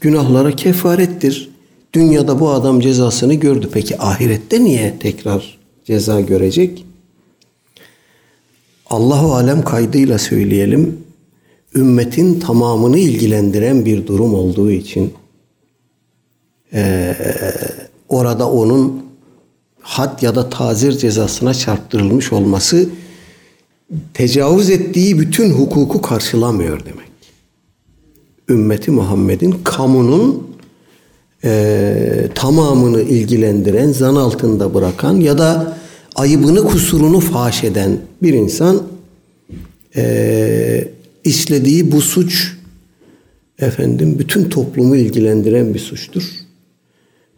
günahlara 0.00 0.56
kefarettir. 0.56 1.50
Dünyada 1.92 2.40
bu 2.40 2.50
adam 2.50 2.80
cezasını 2.80 3.34
gördü. 3.34 3.68
Peki 3.72 4.02
ahirette 4.02 4.64
niye 4.64 4.98
tekrar 4.98 5.58
ceza 5.84 6.20
görecek? 6.20 6.84
Allahu 8.86 9.34
alem 9.34 9.62
kaydıyla 9.62 10.18
söyleyelim. 10.18 11.03
Ümmetin 11.74 12.40
tamamını 12.40 12.98
ilgilendiren 12.98 13.84
bir 13.84 14.06
durum 14.06 14.34
olduğu 14.34 14.70
için 14.70 15.12
ee, 16.72 17.16
orada 18.08 18.50
onun 18.50 19.04
had 19.80 20.22
ya 20.22 20.34
da 20.34 20.50
tazir 20.50 20.92
cezasına 20.92 21.54
çarptırılmış 21.54 22.32
olması 22.32 22.88
tecavüz 24.14 24.70
ettiği 24.70 25.20
bütün 25.20 25.50
hukuku 25.50 26.00
karşılamıyor 26.00 26.80
demek. 26.84 27.04
Ümmeti 28.48 28.90
Muhammed'in 28.90 29.54
kamunun 29.64 30.48
e, 31.44 32.28
tamamını 32.34 33.02
ilgilendiren, 33.02 33.92
zan 33.92 34.14
altında 34.14 34.74
bırakan 34.74 35.16
ya 35.16 35.38
da 35.38 35.78
ayıbını 36.14 36.64
kusurunu 36.64 37.20
faş 37.20 37.64
eden 37.64 37.98
bir 38.22 38.32
insan 38.34 38.82
e, 39.96 40.88
işlediği 41.24 41.92
bu 41.92 42.00
suç 42.00 42.52
efendim 43.58 44.16
bütün 44.18 44.48
toplumu 44.48 44.96
ilgilendiren 44.96 45.74
bir 45.74 45.78
suçtur. 45.78 46.22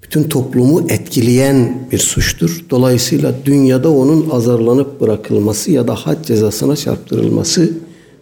Bütün 0.03 0.29
toplumu 0.29 0.87
etkileyen 0.89 1.89
bir 1.93 1.99
suçtur. 1.99 2.65
Dolayısıyla 2.71 3.35
dünyada 3.45 3.91
onun 3.91 4.31
azarlanıp 4.31 5.01
bırakılması 5.01 5.71
ya 5.71 5.89
da 5.89 5.95
had 5.95 6.25
cezasına 6.25 6.77
çarptırılması 6.77 7.71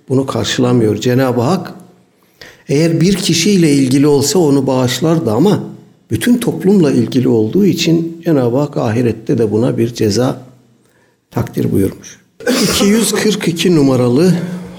bunu 0.08 0.26
karşılamıyor. 0.26 0.96
Cenab-ı 0.96 1.40
Hak 1.40 1.74
eğer 2.68 3.00
bir 3.00 3.14
kişiyle 3.14 3.72
ilgili 3.72 4.06
olsa 4.06 4.38
onu 4.38 4.66
bağışlardı 4.66 5.30
ama 5.30 5.64
bütün 6.10 6.38
toplumla 6.38 6.92
ilgili 6.92 7.28
olduğu 7.28 7.66
için 7.66 8.22
Cenab-ı 8.24 8.56
Hak 8.56 8.76
ahirette 8.76 9.38
de 9.38 9.52
buna 9.52 9.78
bir 9.78 9.94
ceza 9.94 10.42
takdir 11.30 11.72
buyurmuş. 11.72 12.20
242 12.62 13.76
numaralı 13.76 14.34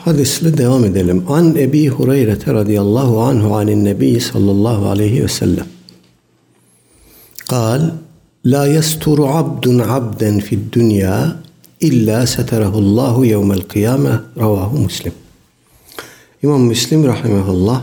hadisle 0.05 0.57
devam 0.57 0.85
edelim. 0.85 1.23
An 1.29 1.55
Ebi 1.55 1.87
Hureyre 1.87 2.37
radıyallahu 2.47 3.21
anhu 3.21 3.55
anin 3.55 3.85
nebi 3.85 4.19
sallallahu 4.19 4.85
aleyhi 4.87 5.23
ve 5.23 5.27
sellem. 5.27 5.65
Kal, 7.49 7.81
La 8.45 8.67
yesturu 8.67 9.27
abdun 9.27 9.79
abden 9.79 10.39
fid 10.39 10.59
dünya 10.71 11.35
illa 11.79 12.27
seterehullahu 12.27 13.25
yevmel 13.25 13.61
kıyame 13.61 14.11
ravahu 14.39 14.77
muslim. 14.77 15.13
İmam 16.43 16.61
Müslim 16.61 17.07
rahimahullah 17.07 17.81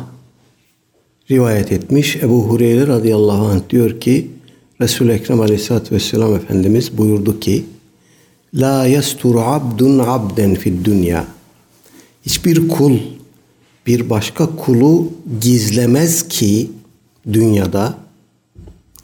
rivayet 1.30 1.72
etmiş. 1.72 2.16
Ebu 2.16 2.48
Hureyre 2.48 2.87
radıyallahu 2.87 3.46
anh 3.46 3.61
diyor 3.70 4.00
ki 4.00 4.30
resul 4.80 5.08
Ekrem 5.08 5.40
aleyhissalatü 5.40 5.94
vesselam 5.94 6.35
Efendimiz 6.35 6.98
buyurdu 6.98 7.40
ki 7.40 7.64
La 8.54 8.87
yestur 8.87 9.35
abdun 9.38 9.98
abden 9.98 10.54
fid 10.54 10.85
dünya.'' 10.85 11.41
Hiçbir 12.26 12.68
kul 12.68 12.98
bir 13.87 14.11
başka 14.11 14.56
kulu 14.56 15.08
gizlemez 15.40 16.28
ki 16.28 16.70
dünyada 17.32 17.94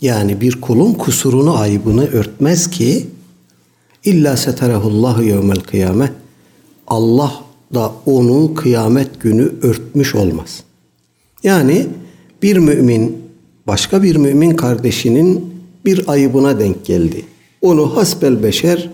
yani 0.00 0.40
bir 0.40 0.60
kulun 0.60 0.94
kusurunu 0.94 1.58
ayıbını 1.58 2.06
örtmez 2.06 2.70
ki 2.70 3.06
illa 4.04 4.36
seterehullahu 4.36 5.22
yevmel 5.22 5.60
kıyame 5.60 6.12
Allah 6.86 7.44
da 7.74 7.92
onu 8.06 8.54
kıyamet 8.54 9.20
günü 9.20 9.52
örtmüş 9.62 10.14
olmaz. 10.14 10.62
Yani 11.42 11.86
bir 12.42 12.56
mümin 12.56 13.16
başka 13.66 14.02
bir 14.02 14.16
mümin 14.16 14.50
kardeşinin 14.50 15.54
bir 15.84 16.08
ayıbına 16.08 16.60
denk 16.60 16.84
geldi. 16.84 17.24
Onu 17.62 17.96
hasbel 17.96 18.42
beşer 18.42 18.90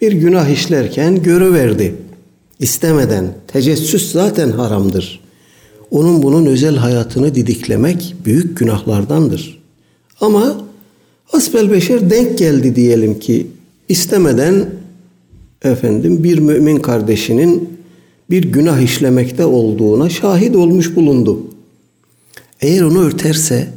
bir 0.00 0.12
günah 0.12 0.48
işlerken 0.48 1.22
görüverdi. 1.22 1.94
İstemeden. 2.60 3.34
Tecessüs 3.46 4.12
zaten 4.12 4.50
haramdır. 4.50 5.20
Onun 5.90 6.22
bunun 6.22 6.46
özel 6.46 6.76
hayatını 6.76 7.34
didiklemek 7.34 8.14
büyük 8.24 8.58
günahlardandır. 8.58 9.62
Ama 10.20 10.60
hasbel 11.24 11.70
beşer 11.70 12.10
denk 12.10 12.38
geldi 12.38 12.76
diyelim 12.76 13.18
ki 13.18 13.46
istemeden 13.88 14.66
efendim 15.62 16.24
bir 16.24 16.38
mümin 16.38 16.76
kardeşinin 16.76 17.78
bir 18.30 18.42
günah 18.42 18.80
işlemekte 18.80 19.44
olduğuna 19.46 20.10
şahit 20.10 20.56
olmuş 20.56 20.96
bulundu. 20.96 21.42
Eğer 22.60 22.82
onu 22.82 23.00
örterse, 23.00 23.68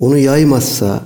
onu 0.00 0.18
yaymazsa 0.18 1.04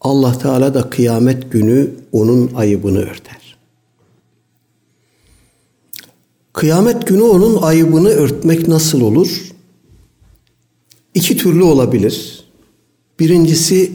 Allah 0.00 0.38
Teala 0.38 0.74
da 0.74 0.90
kıyamet 0.90 1.52
günü 1.52 1.90
onun 2.12 2.50
ayıbını 2.54 2.98
örter. 2.98 3.47
Kıyamet 6.58 7.06
günü 7.06 7.22
onun 7.22 7.62
ayıbını 7.62 8.08
örtmek 8.08 8.68
nasıl 8.68 9.00
olur? 9.00 9.52
İki 11.14 11.36
türlü 11.36 11.62
olabilir. 11.62 12.44
Birincisi 13.20 13.92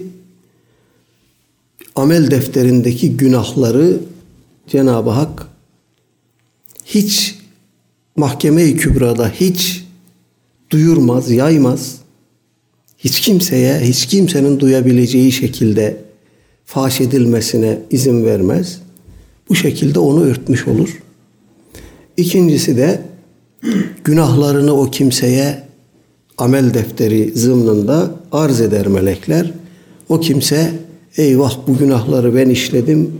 amel 1.95 2.31
defterindeki 2.31 3.17
günahları 3.17 3.99
Cenab-ı 4.67 5.09
Hak 5.09 5.47
hiç 6.85 7.35
mahkeme-i 8.15 8.77
kübrada 8.77 9.29
hiç 9.29 9.83
duyurmaz, 10.69 11.31
yaymaz. 11.31 11.95
Hiç 12.97 13.21
kimseye, 13.21 13.79
hiç 13.79 14.05
kimsenin 14.05 14.59
duyabileceği 14.59 15.31
şekilde 15.31 16.01
faş 16.65 17.01
edilmesine 17.01 17.79
izin 17.91 18.25
vermez. 18.25 18.81
Bu 19.49 19.55
şekilde 19.55 19.99
onu 19.99 20.23
örtmüş 20.23 20.67
olur. 20.67 21.02
İkincisi 22.17 22.77
de 22.77 23.01
günahlarını 24.03 24.73
o 24.73 24.91
kimseye 24.91 25.63
amel 26.37 26.73
defteri 26.73 27.31
zımnında 27.35 28.11
arz 28.31 28.61
eder 28.61 28.87
melekler. 28.87 29.51
O 30.09 30.19
kimse 30.19 30.71
eyvah 31.17 31.57
bu 31.67 31.77
günahları 31.77 32.35
ben 32.35 32.49
işledim, 32.49 33.11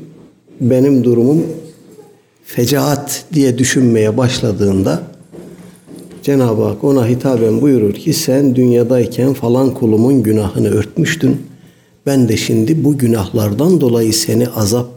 benim 0.62 1.04
durumum 1.04 1.44
fecaat 2.46 3.26
diye 3.34 3.58
düşünmeye 3.58 4.18
başladığında 4.18 5.04
Cenab-ı 6.24 6.64
Hak 6.64 6.84
ona 6.84 7.08
hitaben 7.08 7.62
buyurur 7.62 7.94
ki 7.94 8.14
sen 8.14 8.56
dünyadayken 8.56 9.34
falan 9.34 9.74
kulumun 9.74 10.24
günahını 10.24 10.70
örtmüştün. 10.70 11.42
Ben 12.06 12.30
de 12.30 12.38
şimdi 12.38 12.84
bu 12.84 12.98
günahlardan 12.98 13.82
dolayı 13.82 14.14
seni 14.14 14.48
azap 14.48 14.88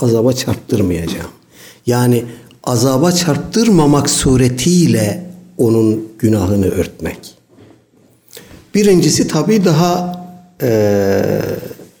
azaba 0.00 0.32
çarptırmayacağım. 0.32 1.30
Yani 1.86 2.24
azaba 2.66 3.12
çarptırmamak 3.12 4.10
suretiyle 4.10 5.26
onun 5.58 6.08
günahını 6.18 6.66
örtmek. 6.66 7.18
Birincisi 8.74 9.28
tabii 9.28 9.64
daha 9.64 10.26
e, 10.62 11.20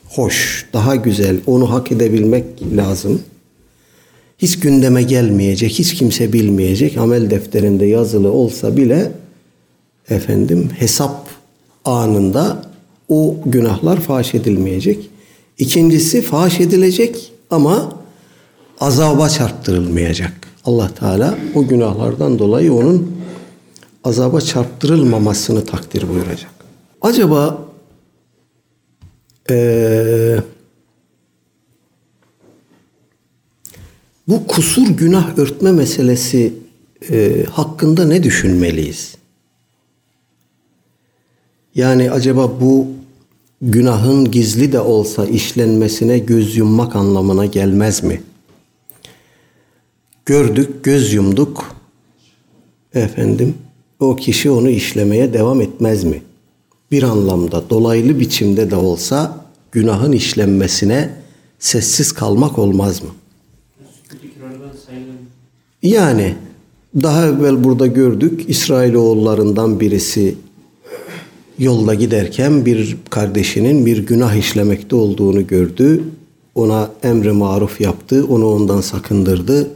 hoş, 0.08 0.66
daha 0.72 0.96
güzel. 0.96 1.36
Onu 1.46 1.70
hak 1.70 1.92
edebilmek 1.92 2.44
lazım. 2.76 3.22
Hiç 4.38 4.60
gündeme 4.60 5.02
gelmeyecek, 5.02 5.70
hiç 5.70 5.94
kimse 5.94 6.32
bilmeyecek. 6.32 6.96
Amel 6.96 7.30
defterinde 7.30 7.86
yazılı 7.86 8.32
olsa 8.32 8.76
bile 8.76 9.12
efendim 10.10 10.70
hesap 10.78 11.28
anında 11.84 12.62
o 13.08 13.36
günahlar 13.46 14.00
faş 14.00 14.34
edilmeyecek. 14.34 15.10
İkincisi 15.58 16.22
faş 16.22 16.60
edilecek 16.60 17.32
ama 17.50 17.92
azaba 18.80 19.28
çarptırılmayacak. 19.28 20.45
Allah 20.66 20.94
Teala 20.94 21.38
o 21.54 21.66
günahlardan 21.66 22.38
dolayı 22.38 22.74
onun 22.74 23.12
azaba 24.04 24.40
çarptırılmamasını 24.40 25.64
takdir 25.64 26.08
buyuracak. 26.08 26.50
Acaba 27.02 27.66
ee, 29.50 30.36
bu 34.28 34.46
kusur 34.46 34.86
günah 34.86 35.38
örtme 35.38 35.72
meselesi 35.72 36.54
e, 37.10 37.44
hakkında 37.52 38.04
ne 38.06 38.22
düşünmeliyiz? 38.22 39.16
Yani 41.74 42.10
acaba 42.10 42.60
bu 42.60 42.86
günahın 43.62 44.30
gizli 44.30 44.72
de 44.72 44.80
olsa 44.80 45.26
işlenmesine 45.26 46.18
göz 46.18 46.56
yummak 46.56 46.96
anlamına 46.96 47.46
gelmez 47.46 48.02
mi? 48.02 48.22
Gördük, 50.26 50.84
göz 50.84 51.12
yumduk. 51.12 51.76
Efendim, 52.94 53.54
o 54.00 54.16
kişi 54.16 54.50
onu 54.50 54.70
işlemeye 54.70 55.32
devam 55.32 55.60
etmez 55.60 56.04
mi? 56.04 56.22
Bir 56.90 57.02
anlamda 57.02 57.70
dolaylı 57.70 58.20
biçimde 58.20 58.70
de 58.70 58.76
olsa 58.76 59.44
günahın 59.72 60.12
işlenmesine 60.12 61.10
sessiz 61.58 62.12
kalmak 62.12 62.58
olmaz 62.58 63.02
mı? 63.02 63.08
Yani 65.82 66.34
daha 67.02 67.26
evvel 67.26 67.64
burada 67.64 67.86
gördük 67.86 68.44
İsrailoğullarından 68.48 69.80
birisi 69.80 70.34
yolda 71.58 71.94
giderken 71.94 72.66
bir 72.66 72.96
kardeşinin 73.10 73.86
bir 73.86 74.06
günah 74.06 74.34
işlemekte 74.34 74.96
olduğunu 74.96 75.46
gördü. 75.46 76.04
Ona 76.54 76.90
emri 77.02 77.32
maruf 77.32 77.80
yaptı, 77.80 78.26
onu 78.28 78.46
ondan 78.46 78.80
sakındırdı. 78.80 79.70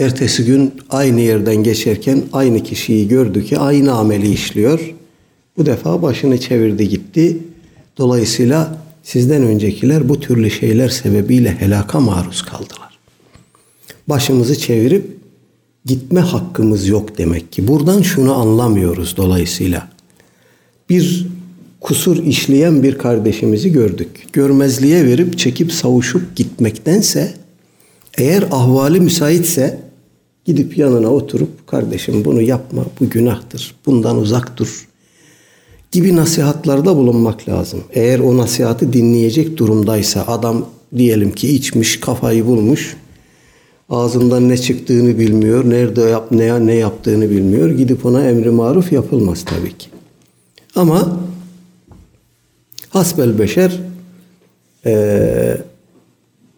Ertesi 0.00 0.44
gün 0.44 0.72
aynı 0.90 1.20
yerden 1.20 1.56
geçerken 1.56 2.22
aynı 2.32 2.62
kişiyi 2.62 3.08
gördü 3.08 3.44
ki 3.44 3.58
aynı 3.58 3.92
ameli 3.92 4.32
işliyor. 4.32 4.94
Bu 5.56 5.66
defa 5.66 6.02
başını 6.02 6.40
çevirdi 6.40 6.88
gitti. 6.88 7.38
Dolayısıyla 7.98 8.78
sizden 9.02 9.42
öncekiler 9.42 10.08
bu 10.08 10.20
türlü 10.20 10.50
şeyler 10.50 10.88
sebebiyle 10.88 11.56
helaka 11.58 12.00
maruz 12.00 12.42
kaldılar. 12.42 12.98
Başımızı 14.08 14.58
çevirip 14.58 15.16
gitme 15.84 16.20
hakkımız 16.20 16.88
yok 16.88 17.18
demek 17.18 17.52
ki. 17.52 17.68
Buradan 17.68 18.02
şunu 18.02 18.34
anlamıyoruz 18.34 19.16
dolayısıyla. 19.16 19.88
Bir 20.90 21.26
kusur 21.80 22.24
işleyen 22.24 22.82
bir 22.82 22.98
kardeşimizi 22.98 23.72
gördük. 23.72 24.26
Görmezliğe 24.32 25.04
verip 25.04 25.38
çekip 25.38 25.72
savuşup 25.72 26.36
gitmektense 26.36 27.34
eğer 28.18 28.42
ahvali 28.50 29.00
müsaitse 29.00 29.89
gidip 30.50 30.78
yanına 30.78 31.08
oturup 31.08 31.66
kardeşim 31.66 32.24
bunu 32.24 32.42
yapma 32.42 32.84
bu 33.00 33.10
günahtır 33.10 33.74
bundan 33.86 34.16
uzak 34.16 34.56
dur 34.56 34.88
gibi 35.92 36.16
nasihatlarda 36.16 36.96
bulunmak 36.96 37.48
lazım. 37.48 37.80
Eğer 37.92 38.18
o 38.18 38.36
nasihatı 38.36 38.92
dinleyecek 38.92 39.56
durumdaysa 39.56 40.24
adam 40.26 40.66
diyelim 40.96 41.32
ki 41.32 41.48
içmiş 41.48 42.00
kafayı 42.00 42.46
bulmuş 42.46 42.96
ağzından 43.90 44.48
ne 44.48 44.58
çıktığını 44.58 45.18
bilmiyor 45.18 45.70
nerede 45.70 46.00
yap 46.00 46.30
ne 46.30 46.66
ne 46.66 46.74
yaptığını 46.74 47.30
bilmiyor 47.30 47.70
gidip 47.70 48.06
ona 48.06 48.28
emri 48.28 48.50
maruf 48.50 48.92
yapılmaz 48.92 49.44
tabii 49.44 49.78
ki. 49.78 49.88
Ama 50.76 51.20
hasbel 52.90 53.38
beşer 53.38 53.80
e, 54.86 55.56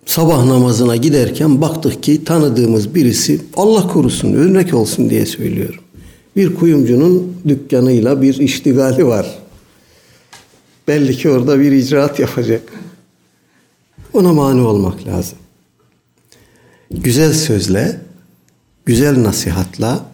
sabah 0.06 0.44
namazına 0.44 0.96
giderken 0.96 1.60
baktık 1.60 2.02
ki 2.02 2.24
tanıdığımız 2.24 2.94
birisi 2.94 3.40
Allah 3.56 3.88
korusun 3.88 4.34
örnek 4.34 4.74
olsun 4.74 5.10
diye 5.10 5.26
söylüyorum. 5.26 5.80
Bir 6.36 6.54
kuyumcunun 6.54 7.36
dükkanıyla 7.48 8.22
bir 8.22 8.38
iştigali 8.38 9.06
var. 9.06 9.38
Belli 10.88 11.16
ki 11.16 11.30
orada 11.30 11.60
bir 11.60 11.72
icraat 11.72 12.18
yapacak. 12.18 12.62
Ona 14.12 14.32
mani 14.32 14.60
olmak 14.60 15.06
lazım. 15.06 15.38
Güzel 16.90 17.32
sözle, 17.32 18.00
güzel 18.86 19.22
nasihatla, 19.22 20.06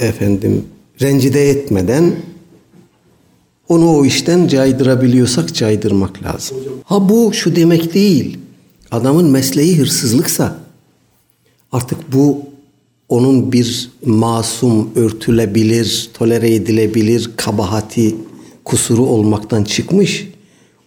efendim 0.00 0.64
rencide 1.00 1.50
etmeden 1.50 2.12
onu 3.68 3.96
o 3.96 4.04
işten 4.04 4.48
caydırabiliyorsak 4.48 5.54
caydırmak 5.54 6.22
lazım. 6.22 6.56
Ha 6.84 7.08
bu 7.08 7.32
şu 7.32 7.56
demek 7.56 7.94
değil. 7.94 8.38
Adamın 8.90 9.30
mesleği 9.30 9.78
hırsızlıksa 9.78 10.58
artık 11.72 12.12
bu 12.12 12.42
onun 13.08 13.52
bir 13.52 13.90
masum, 14.04 14.90
örtülebilir, 14.96 16.10
tolere 16.14 16.54
edilebilir 16.54 17.30
kabahati, 17.36 18.16
kusuru 18.64 19.02
olmaktan 19.02 19.64
çıkmış. 19.64 20.28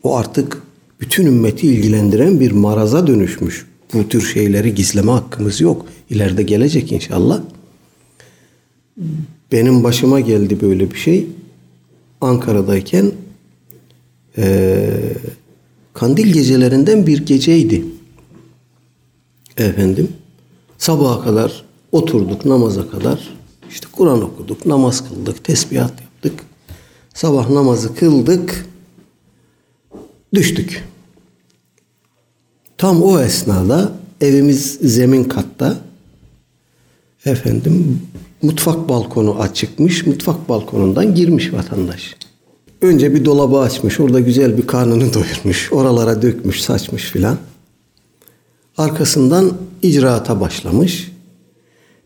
O 0.03 0.17
artık 0.17 0.61
bütün 0.99 1.25
ümmeti 1.25 1.67
ilgilendiren 1.67 2.39
bir 2.39 2.51
maraza 2.51 3.07
dönüşmüş. 3.07 3.65
Bu 3.93 4.09
tür 4.09 4.21
şeyleri 4.21 4.75
gizleme 4.75 5.11
hakkımız 5.11 5.61
yok. 5.61 5.85
İleride 6.09 6.43
gelecek 6.43 6.91
inşallah. 6.91 7.41
Benim 9.51 9.83
başıma 9.83 10.19
geldi 10.19 10.61
böyle 10.61 10.91
bir 10.91 10.97
şey. 10.97 11.27
Ankara'dayken 12.21 13.11
eee, 14.37 15.13
kandil 16.01 16.33
gecelerinden 16.33 17.07
bir 17.07 17.25
geceydi. 17.25 17.85
Efendim 19.57 20.07
sabaha 20.77 21.23
kadar 21.23 21.65
oturduk 21.91 22.45
namaza 22.45 22.89
kadar 22.89 23.29
işte 23.69 23.87
Kur'an 23.91 24.21
okuduk, 24.21 24.65
namaz 24.65 25.09
kıldık, 25.09 25.43
tesbihat 25.43 26.01
yaptık. 26.01 26.33
Sabah 27.13 27.49
namazı 27.49 27.95
kıldık. 27.95 28.65
Düştük. 30.33 30.83
Tam 32.77 33.03
o 33.03 33.19
esnada 33.19 33.91
evimiz 34.21 34.79
zemin 34.81 35.23
katta. 35.23 35.77
Efendim 37.25 38.01
mutfak 38.41 38.89
balkonu 38.89 39.39
açıkmış. 39.39 40.05
Mutfak 40.05 40.49
balkonundan 40.49 41.15
girmiş 41.15 41.53
vatandaş. 41.53 42.15
Önce 42.81 43.15
bir 43.15 43.25
dolabı 43.25 43.59
açmış. 43.59 43.99
Orada 43.99 44.19
güzel 44.19 44.57
bir 44.57 44.67
karnını 44.67 45.13
doyurmuş. 45.13 45.71
Oralara 45.71 46.21
dökmüş, 46.21 46.61
saçmış 46.61 47.03
filan. 47.03 47.37
Arkasından 48.77 49.51
icraata 49.81 50.41
başlamış. 50.41 51.11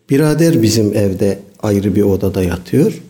Birader 0.09 0.61
bizim 0.61 0.97
evde 0.97 1.39
ayrı 1.63 1.95
bir 1.95 2.01
odada 2.01 2.43
yatıyor. 2.43 3.01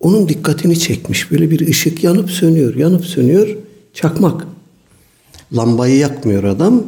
Onun 0.00 0.28
dikkatini 0.28 0.78
çekmiş. 0.78 1.30
Böyle 1.30 1.50
bir 1.50 1.68
ışık 1.68 2.04
yanıp 2.04 2.30
sönüyor, 2.30 2.74
yanıp 2.74 3.04
sönüyor. 3.06 3.56
Çakmak. 3.94 4.46
Lambayı 5.56 5.96
yakmıyor 5.96 6.44
adam. 6.44 6.84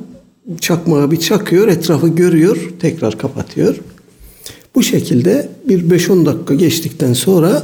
Çakmağı 0.60 1.10
bir 1.10 1.20
çakıyor, 1.20 1.68
etrafı 1.68 2.08
görüyor, 2.08 2.72
tekrar 2.80 3.18
kapatıyor. 3.18 3.80
Bu 4.74 4.82
şekilde 4.82 5.48
bir 5.68 5.90
5-10 5.90 6.26
dakika 6.26 6.54
geçtikten 6.54 7.12
sonra 7.12 7.62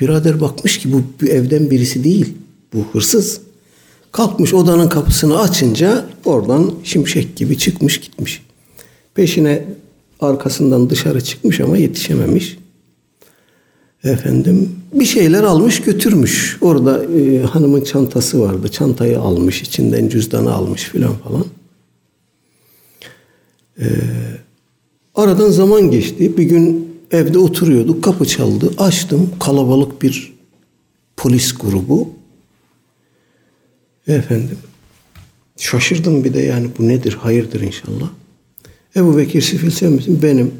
birader 0.00 0.40
bakmış 0.40 0.78
ki 0.78 0.92
bu, 0.92 1.02
bu 1.20 1.26
evden 1.26 1.70
birisi 1.70 2.04
değil. 2.04 2.34
Bu 2.74 2.84
hırsız. 2.92 3.40
Kalkmış 4.12 4.54
odanın 4.54 4.88
kapısını 4.88 5.40
açınca 5.40 6.04
oradan 6.24 6.74
şimşek 6.84 7.36
gibi 7.36 7.58
çıkmış 7.58 8.00
gitmiş. 8.00 8.42
Peşine 9.14 9.64
arkasından 10.20 10.90
dışarı 10.90 11.20
çıkmış 11.20 11.60
ama 11.60 11.76
yetişememiş. 11.76 12.58
Efendim 14.04 14.70
bir 14.92 15.04
şeyler 15.04 15.42
almış 15.42 15.80
götürmüş. 15.80 16.58
Orada 16.60 17.04
e, 17.04 17.42
hanımın 17.42 17.80
çantası 17.80 18.40
vardı. 18.40 18.68
Çantayı 18.68 19.20
almış, 19.20 19.62
içinden 19.62 20.08
cüzdanı 20.08 20.52
almış 20.52 20.82
filan 20.82 21.14
falan. 21.14 21.44
Ee, 23.80 23.84
aradan 25.14 25.50
zaman 25.50 25.90
geçti. 25.90 26.36
Bir 26.36 26.42
gün 26.42 26.83
evde 27.14 27.38
oturuyorduk. 27.38 28.04
Kapı 28.04 28.24
çaldı. 28.24 28.70
Açtım. 28.78 29.30
Kalabalık 29.40 30.02
bir 30.02 30.34
polis 31.16 31.52
grubu. 31.52 32.08
Efendim. 34.08 34.58
Şaşırdım 35.56 36.24
bir 36.24 36.34
de 36.34 36.40
yani 36.40 36.68
bu 36.78 36.88
nedir? 36.88 37.12
Hayırdır 37.12 37.60
inşallah. 37.60 38.10
Ebu 38.96 39.16
Bekir 39.16 39.42
Sifil 39.42 39.70
sen 39.70 39.92
misin? 39.92 40.20
Benim. 40.22 40.54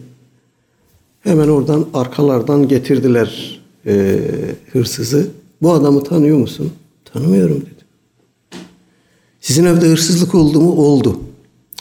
Hemen 1.20 1.48
oradan 1.48 1.86
arkalardan 1.94 2.68
getirdiler 2.68 3.60
e, 3.86 4.20
hırsızı. 4.72 5.28
Bu 5.62 5.72
adamı 5.72 6.04
tanıyor 6.04 6.38
musun? 6.38 6.72
Tanımıyorum 7.04 7.60
dedi. 7.60 7.84
Sizin 9.40 9.64
evde 9.64 9.88
hırsızlık 9.88 10.34
oldu 10.34 10.60
mu? 10.60 10.72
Oldu. 10.72 11.20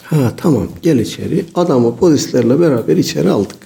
Ha 0.02 0.32
tamam 0.36 0.68
gel 0.82 0.98
içeri. 0.98 1.44
Adamı 1.54 1.96
polislerle 1.96 2.60
beraber 2.60 2.96
içeri 2.96 3.30
aldık. 3.30 3.56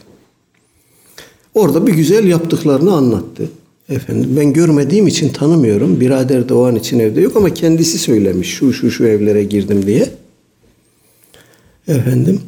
Orada 1.58 1.86
bir 1.86 1.94
güzel 1.94 2.26
yaptıklarını 2.26 2.92
anlattı. 2.92 3.48
Efendim 3.88 4.36
ben 4.36 4.52
görmediğim 4.52 5.06
için 5.06 5.28
tanımıyorum. 5.28 6.00
Birader 6.00 6.48
de 6.48 6.54
o 6.54 6.64
an 6.64 6.76
için 6.76 6.98
evde 6.98 7.20
yok 7.20 7.36
ama 7.36 7.54
kendisi 7.54 7.98
söylemiş. 7.98 8.48
Şu 8.48 8.72
şu 8.72 8.90
şu 8.90 9.06
evlere 9.06 9.44
girdim 9.44 9.86
diye. 9.86 10.10
Efendim 11.88 12.40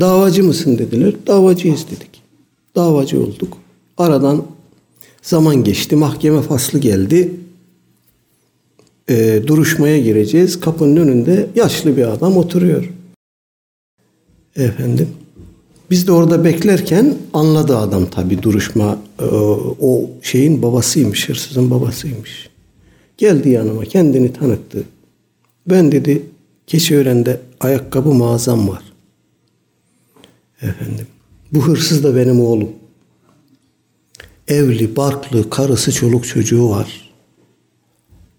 davacı 0.00 0.44
mısın 0.44 0.78
dediler. 0.78 1.14
Davacıyız 1.26 1.86
dedik. 1.86 2.22
Davacı 2.76 3.22
olduk. 3.22 3.56
Aradan 3.98 4.46
zaman 5.22 5.64
geçti. 5.64 5.96
Mahkeme 5.96 6.42
faslı 6.42 6.78
geldi. 6.78 7.32
Ee, 9.08 9.42
duruşmaya 9.46 9.98
gireceğiz. 9.98 10.60
Kapının 10.60 10.96
önünde 10.96 11.46
yaşlı 11.54 11.96
bir 11.96 12.12
adam 12.12 12.36
oturuyor. 12.36 12.90
Efendim. 14.56 15.08
Biz 15.90 16.06
de 16.06 16.12
orada 16.12 16.44
beklerken 16.44 17.14
anladı 17.32 17.76
adam 17.76 18.06
tabi 18.10 18.42
duruşma 18.42 18.98
e, 19.18 19.24
o 19.80 20.10
şeyin 20.22 20.62
babasıymış, 20.62 21.28
hırsızın 21.28 21.70
babasıymış. 21.70 22.50
Geldi 23.16 23.48
yanıma 23.48 23.84
kendini 23.84 24.32
tanıttı. 24.32 24.84
Ben 25.66 25.92
dedi 25.92 26.22
Keçiören'de 26.66 27.40
ayakkabı 27.60 28.14
mağazam 28.14 28.68
var. 28.68 28.82
Efendim. 30.62 31.06
Bu 31.52 31.66
hırsız 31.66 32.04
da 32.04 32.16
benim 32.16 32.40
oğlum. 32.40 32.70
Evli, 34.48 34.96
barklı, 34.96 35.50
karısı, 35.50 35.92
çoluk 35.92 36.26
çocuğu 36.26 36.70
var. 36.70 37.10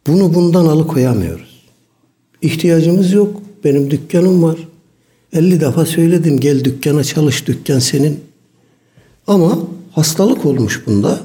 Bunu 0.08 0.34
bundan 0.34 0.66
alıkoyamıyoruz. 0.66 1.62
İhtiyacımız 2.42 3.14
yok. 3.14 3.42
Benim 3.64 3.92
dükkanım 3.92 4.44
var. 4.44 4.58
50 5.34 5.62
defa 5.62 5.86
söyledim 5.86 6.40
gel 6.40 6.64
dükkana 6.64 7.04
çalış 7.04 7.48
dükkan 7.48 7.80
senin. 7.80 8.20
Ama 9.28 9.60
hastalık 9.92 10.46
olmuş 10.46 10.84
bunda. 10.86 11.20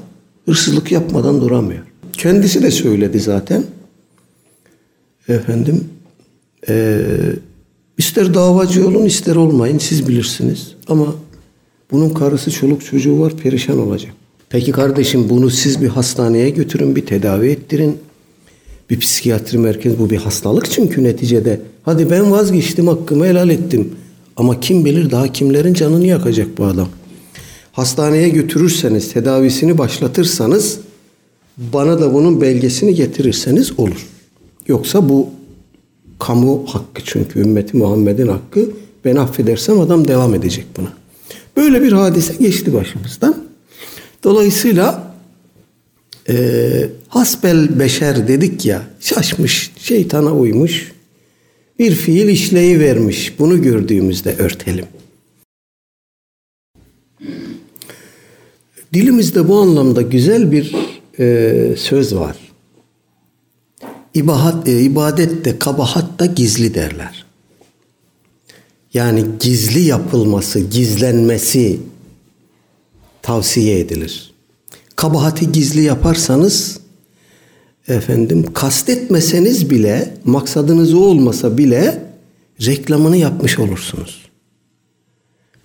Hırsızlık 0.45 0.91
yapmadan 0.91 1.41
duramıyor. 1.41 1.83
Kendisi 2.13 2.63
de 2.63 2.71
söyledi 2.71 3.19
zaten. 3.19 3.63
Efendim 5.27 5.83
ee, 6.69 6.99
ister 7.97 8.33
davacı 8.33 8.87
olun 8.87 9.05
ister 9.05 9.35
olmayın 9.35 9.77
siz 9.77 10.07
bilirsiniz. 10.07 10.75
Ama 10.87 11.15
bunun 11.91 12.09
karısı 12.09 12.51
çoluk 12.51 12.85
çocuğu 12.85 13.19
var 13.19 13.37
perişan 13.37 13.79
olacak. 13.79 14.11
Peki 14.49 14.71
kardeşim 14.71 15.29
bunu 15.29 15.49
siz 15.49 15.81
bir 15.81 15.87
hastaneye 15.87 16.49
götürün 16.49 16.95
bir 16.95 17.05
tedavi 17.05 17.49
ettirin. 17.49 17.97
Bir 18.89 18.99
psikiyatri 18.99 19.57
merkezi 19.57 19.99
bu 19.99 20.09
bir 20.09 20.17
hastalık 20.17 20.71
çünkü 20.71 21.03
neticede. 21.03 21.61
Hadi 21.83 22.09
ben 22.09 22.31
vazgeçtim 22.31 22.87
hakkımı 22.87 23.25
helal 23.25 23.49
ettim. 23.49 23.95
Ama 24.37 24.59
kim 24.59 24.85
bilir 24.85 25.11
daha 25.11 25.27
kimlerin 25.27 25.73
canını 25.73 26.07
yakacak 26.07 26.57
bu 26.57 26.65
adam. 26.65 26.87
Hastaneye 27.71 28.29
götürürseniz, 28.29 29.13
tedavisini 29.13 29.77
başlatırsanız 29.77 30.79
bana 31.57 32.01
da 32.01 32.13
bunun 32.13 32.41
belgesini 32.41 32.95
getirirseniz 32.95 33.79
olur. 33.79 34.07
Yoksa 34.67 35.09
bu 35.09 35.29
kamu 36.19 36.65
hakkı 36.67 37.01
çünkü 37.05 37.39
ümmeti 37.39 37.77
Muhammed'in 37.77 38.27
hakkı. 38.27 38.69
Ben 39.05 39.15
affedersem 39.15 39.79
adam 39.79 40.07
devam 40.07 40.35
edecek 40.35 40.65
buna. 40.77 40.93
Böyle 41.57 41.81
bir 41.81 41.91
hadise 41.91 42.33
geçti 42.39 42.73
başımızdan. 42.73 43.35
Dolayısıyla 44.23 45.06
e, 46.29 46.89
hasbel 47.07 47.79
beşer 47.79 48.27
dedik 48.27 48.65
ya 48.65 48.83
şaşmış, 48.99 49.71
şeytana 49.79 50.33
uymuş 50.33 50.91
bir 51.79 51.95
fiil 51.95 52.27
işleyi 52.27 52.79
vermiş. 52.79 53.33
Bunu 53.39 53.61
gördüğümüzde 53.61 54.35
örtelim. 54.35 54.85
Dilimizde 58.93 59.47
bu 59.47 59.57
anlamda 59.57 60.01
güzel 60.01 60.51
bir 60.51 60.75
e, 61.19 61.75
söz 61.77 62.15
var. 62.15 62.35
İbahat, 64.13 64.67
e, 64.67 64.81
ibadet 64.81 65.45
de 65.45 65.59
kabahat 65.59 66.19
da 66.19 66.25
gizli 66.25 66.73
derler. 66.73 67.25
Yani 68.93 69.25
gizli 69.39 69.79
yapılması, 69.79 70.59
gizlenmesi 70.59 71.79
tavsiye 73.21 73.79
edilir. 73.79 74.26
Kabahati 74.97 75.51
gizli 75.51 75.83
yaparsanız 75.83 76.79
efendim 77.87 78.45
kastetmeseniz 78.53 79.69
bile 79.69 80.13
maksadınız 80.25 80.93
o 80.93 80.99
olmasa 80.99 81.57
bile 81.57 82.03
reklamını 82.65 83.17
yapmış 83.17 83.59
olursunuz. 83.59 84.21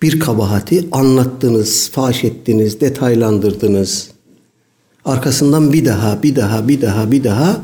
Bir 0.01 0.19
kabahati 0.19 0.87
anlattınız, 0.91 1.89
faş 1.89 2.23
ettiniz, 2.23 2.81
detaylandırdınız. 2.81 4.09
Arkasından 5.05 5.73
bir 5.73 5.85
daha, 5.85 6.23
bir 6.23 6.35
daha, 6.35 6.67
bir 6.67 6.81
daha, 6.81 7.11
bir 7.11 7.23
daha 7.23 7.61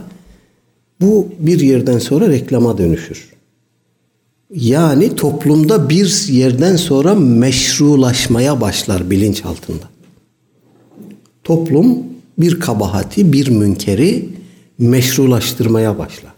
bu 1.01 1.28
bir 1.39 1.59
yerden 1.59 1.99
sonra 1.99 2.28
reklama 2.28 2.78
dönüşür. 2.78 3.30
Yani 4.55 5.15
toplumda 5.15 5.89
bir 5.89 6.28
yerden 6.30 6.76
sonra 6.76 7.15
meşrulaşmaya 7.15 8.61
başlar 8.61 9.11
bilinç 9.11 9.45
altında. 9.45 9.99
Toplum 11.50 11.97
bir 12.38 12.60
kabahati, 12.60 13.34
bir 13.34 13.50
münkeri 13.50 14.30
meşrulaştırmaya 14.78 16.00
başlar. 16.00 16.34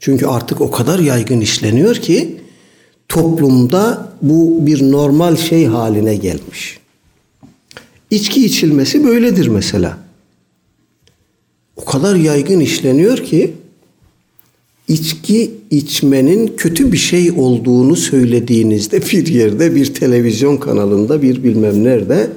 Çünkü 0.00 0.26
artık 0.26 0.60
o 0.60 0.70
kadar 0.70 0.98
yaygın 0.98 1.40
işleniyor 1.40 1.96
ki 1.96 2.36
toplumda 3.08 4.12
bu 4.22 4.66
bir 4.66 4.82
normal 4.92 5.36
şey 5.36 5.66
haline 5.66 6.16
gelmiş. 6.16 6.78
İçki 8.10 8.44
içilmesi 8.44 9.04
böyledir 9.04 9.48
mesela. 9.48 9.98
O 11.76 11.84
kadar 11.84 12.14
yaygın 12.14 12.60
işleniyor 12.60 13.18
ki 13.18 13.54
içki 14.88 15.50
içmenin 15.70 16.56
kötü 16.56 16.92
bir 16.92 16.98
şey 16.98 17.30
olduğunu 17.30 17.96
söylediğinizde 17.96 19.02
bir 19.02 19.26
yerde 19.26 19.74
bir 19.74 19.94
televizyon 19.94 20.56
kanalında 20.56 21.22
bir 21.22 21.44
bilmem 21.44 21.84
nerede 21.84 22.30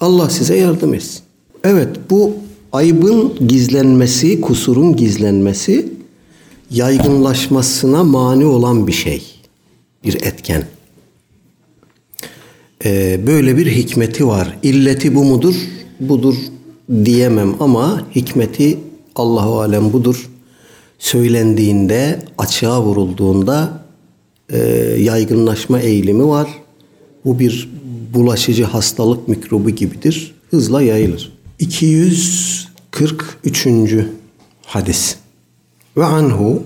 Allah 0.00 0.30
size 0.30 0.56
yardım 0.56 0.94
etsin. 0.94 1.22
Evet 1.64 1.88
bu 2.10 2.32
ayıbın 2.72 3.48
gizlenmesi, 3.48 4.40
kusurun 4.40 4.96
gizlenmesi 4.96 5.88
yaygınlaşmasına 6.70 8.04
mani 8.04 8.46
olan 8.46 8.86
bir 8.86 8.92
şey. 8.92 9.22
Bir 10.04 10.14
etken. 10.14 10.64
Ee, 12.84 13.20
böyle 13.26 13.56
bir 13.56 13.66
hikmeti 13.66 14.26
var. 14.26 14.58
İlleti 14.62 15.14
bu 15.14 15.24
mudur? 15.24 15.54
Budur 16.00 16.36
diyemem 17.04 17.54
ama 17.60 18.06
hikmeti 18.14 18.78
Allahu 19.16 19.60
alem 19.60 19.92
budur. 19.92 20.30
Söylendiğinde, 20.98 22.18
açığa 22.38 22.82
vurulduğunda 22.82 23.84
e, 24.52 24.58
yaygınlaşma 24.98 25.80
eğilimi 25.80 26.28
var. 26.28 26.48
Bu 27.24 27.38
bir 27.38 27.70
bulaşıcı 28.14 28.64
hastalık 28.64 29.28
mikrobu 29.28 29.70
gibidir. 29.70 30.34
Hızla 30.50 30.82
yayılır. 30.82 31.32
243. 31.58 33.66
hadis. 34.66 35.16
Ve 35.96 36.04
anhu 36.04 36.62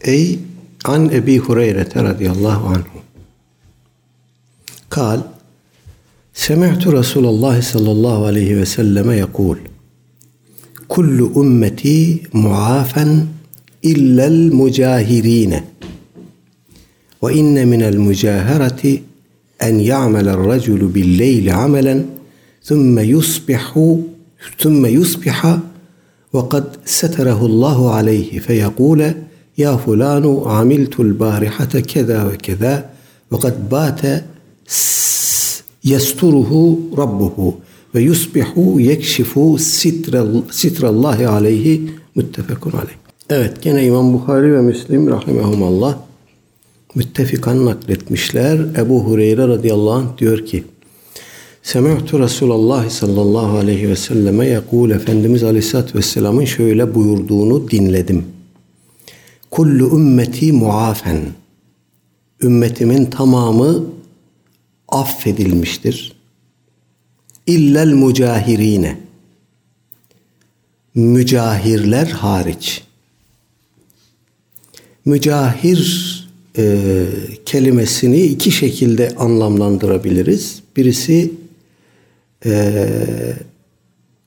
ey 0.00 0.38
an 0.84 1.10
Ebi 1.12 1.38
Hureyre 1.38 1.86
radıyallahu 1.96 2.66
anhu. 2.66 2.96
Kal 4.88 5.20
Semi'tu 6.34 6.92
Resulullah 6.92 7.62
sallallahu 7.62 8.24
aleyhi 8.24 8.56
ve 8.56 8.66
selleme 8.66 9.16
yakul 9.16 9.56
Kullu 10.88 11.42
ümmeti 11.42 12.22
muafen 12.32 13.26
illel 13.82 14.52
mücahirine 14.52 15.64
ve 17.22 17.34
inne 17.34 17.64
minel 17.64 17.96
mücaherati 17.96 19.02
أن 19.62 19.80
يعمل 19.80 20.28
الرجل 20.28 20.86
بالليل 20.86 21.50
عملا 21.50 22.04
ثم 22.62 22.98
يصبح 22.98 23.96
ثم 24.58 24.86
يصبح 24.86 25.58
وقد 26.32 26.64
ستره 26.84 27.46
الله 27.46 27.94
عليه 27.94 28.38
فيقول 28.38 29.12
يا 29.58 29.76
فلان 29.76 30.42
عملت 30.46 31.00
البارحة 31.00 31.64
كذا 31.64 32.24
وكذا 32.24 32.90
وقد 33.30 33.68
بات 33.68 34.24
يستره 35.84 36.78
ربه 36.96 37.54
ve 37.96 38.00
yusbihu 38.00 38.80
yekşifu 38.80 39.58
sitrallahi 40.50 41.28
aleyhi 41.28 41.90
müttefekun 42.14 42.70
aleyh. 42.70 42.96
Evet 43.30 43.62
gene 43.62 43.86
İmam 43.86 44.12
Bukhari 44.12 44.54
ve 44.54 44.60
Müslim 44.60 45.10
rahimehumallah 45.10 45.96
müttefikan 46.96 47.66
nakletmişler. 47.66 48.58
Ebu 48.58 49.04
Hureyre 49.04 49.48
radıyallahu 49.48 49.92
anh 49.92 50.18
diyor 50.18 50.46
ki 50.46 50.64
Semihtu 51.62 52.20
Resulullah 52.20 52.90
sallallahu 52.90 53.56
aleyhi 53.56 53.88
ve 53.88 53.96
selleme 53.96 54.46
yakul 54.46 54.90
Efendimiz 54.90 55.42
aleyhissalatü 55.42 55.98
vesselamın 55.98 56.44
şöyle 56.44 56.94
buyurduğunu 56.94 57.70
dinledim. 57.70 58.24
Kullu 59.50 59.96
ümmeti 59.96 60.52
muafen. 60.52 61.20
Ümmetimin 62.42 63.04
tamamı 63.04 63.84
affedilmiştir. 64.88 66.12
İllel 67.46 67.92
mücahirine. 67.92 68.98
Mücahirler 70.94 72.06
hariç. 72.06 72.82
Mücahir 75.04 76.25
e, 76.58 77.06
kelimesini 77.46 78.20
iki 78.22 78.50
şekilde 78.50 79.14
anlamlandırabiliriz. 79.16 80.62
Birisi 80.76 81.32
e, 82.46 82.88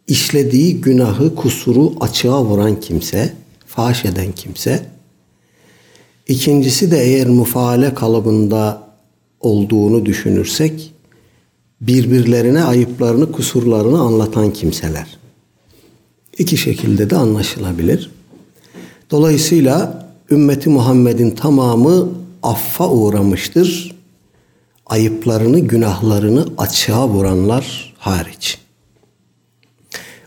işlediği 0.07 0.81
günahı, 0.81 1.35
kusuru 1.35 1.93
açığa 1.99 2.43
vuran 2.43 2.79
kimse, 2.79 3.33
faş 3.67 4.05
eden 4.05 4.31
kimse. 4.31 4.85
İkincisi 6.27 6.91
de 6.91 7.03
eğer 7.03 7.27
mufaale 7.27 7.93
kalıbında 7.93 8.89
olduğunu 9.39 10.05
düşünürsek 10.05 10.93
birbirlerine 11.81 12.63
ayıplarını, 12.63 13.31
kusurlarını 13.31 13.99
anlatan 13.99 14.53
kimseler. 14.53 15.17
İki 16.37 16.57
şekilde 16.57 17.09
de 17.09 17.15
anlaşılabilir. 17.15 18.11
Dolayısıyla 19.11 20.08
ümmeti 20.31 20.69
Muhammed'in 20.69 21.31
tamamı 21.31 22.09
affa 22.43 22.89
uğramıştır. 22.89 23.95
Ayıplarını, 24.85 25.59
günahlarını 25.59 26.45
açığa 26.57 27.09
vuranlar 27.09 27.93
hariç. 27.97 28.57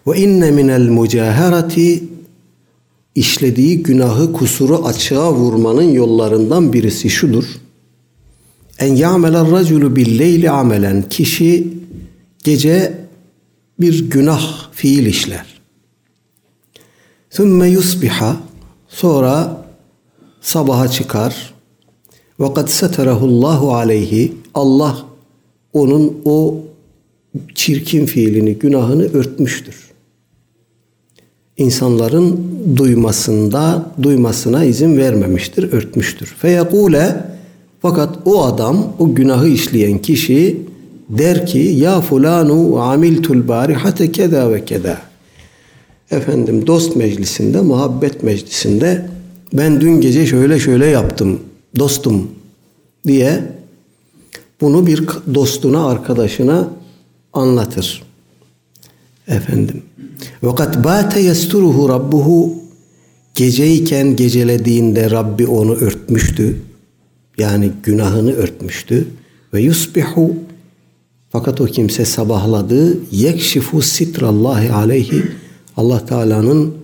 Ve 0.07 0.19
inne 0.19 0.51
minel 0.51 0.89
mucaherati 0.89 2.05
işlediği 3.15 3.83
günahı, 3.83 4.33
kusuru 4.33 4.87
açığa 4.87 5.33
vurmanın 5.33 5.93
yollarından 5.93 6.73
birisi 6.73 7.11
şudur. 7.11 7.45
En 8.79 8.95
ya'melen 8.95 9.53
raculu 9.53 9.97
billeyli 9.97 10.51
amelen. 10.51 11.03
Kişi 11.09 11.69
gece 12.45 13.03
bir 13.81 14.11
günah 14.11 14.73
fiil 14.73 15.07
işler. 15.07 15.47
Thumma 17.31 17.67
yusbiha 17.67 18.37
sonra 18.89 19.62
sabaha 20.43 20.89
çıkar. 20.89 21.55
Ve 22.41 22.55
kad 22.55 22.69
seterahullahu 22.69 23.75
aleyhi 23.75 24.33
Allah 24.55 24.99
onun 25.73 26.17
o 26.25 26.55
çirkin 27.55 28.07
fiilini, 28.07 28.55
günahını 28.55 29.03
örtmüştür. 29.03 29.93
İnsanların 31.57 32.41
duymasında, 32.77 33.87
duymasına 34.03 34.65
izin 34.65 34.97
vermemiştir, 34.97 35.73
örtmüştür. 35.73 36.27
Feyekule 36.27 37.25
fakat 37.83 38.19
o 38.25 38.45
adam, 38.45 38.93
o 38.99 39.15
günahı 39.15 39.49
işleyen 39.49 39.99
kişi 39.99 40.61
der 41.09 41.47
ki 41.47 41.59
ya 41.59 42.01
fulanu 42.01 42.81
amiltul 42.81 43.49
barihate 43.49 44.13
keda 44.13 44.53
ve 44.53 44.65
keda. 44.65 44.99
Efendim 46.11 46.67
dost 46.67 46.97
meclisinde, 46.97 47.61
muhabbet 47.61 48.23
meclisinde 48.23 49.07
ben 49.53 49.81
dün 49.81 50.01
gece 50.01 50.27
şöyle 50.27 50.61
şöyle 50.61 50.87
yaptım 50.87 51.41
dostum 51.79 52.31
diye 53.07 53.53
bunu 54.61 54.87
bir 54.87 55.09
dostuna, 55.35 55.87
arkadaşına 55.87 56.69
anlatır. 57.33 58.03
Efendim. 59.29 59.83
Vakat 60.43 60.85
bate 60.85 61.21
yesturuhu 61.21 61.89
rabbuhu 61.89 62.55
geceyken 63.35 64.17
gecelediğinde 64.17 65.11
Rabbi 65.11 65.47
onu 65.47 65.75
örtmüştü. 65.75 66.57
Yani 67.39 67.71
günahını 67.83 68.33
örtmüştü. 68.33 69.09
Ve 69.55 69.61
yusbihu 69.61 70.35
fakat 71.31 71.61
o 71.61 71.67
kimse 71.67 72.05
sabahladı. 72.05 72.97
Yekşifu 73.11 73.83
sitrallahi 73.83 74.73
aleyhi 74.73 75.23
Allah 75.77 76.07
Teala'nın 76.07 76.75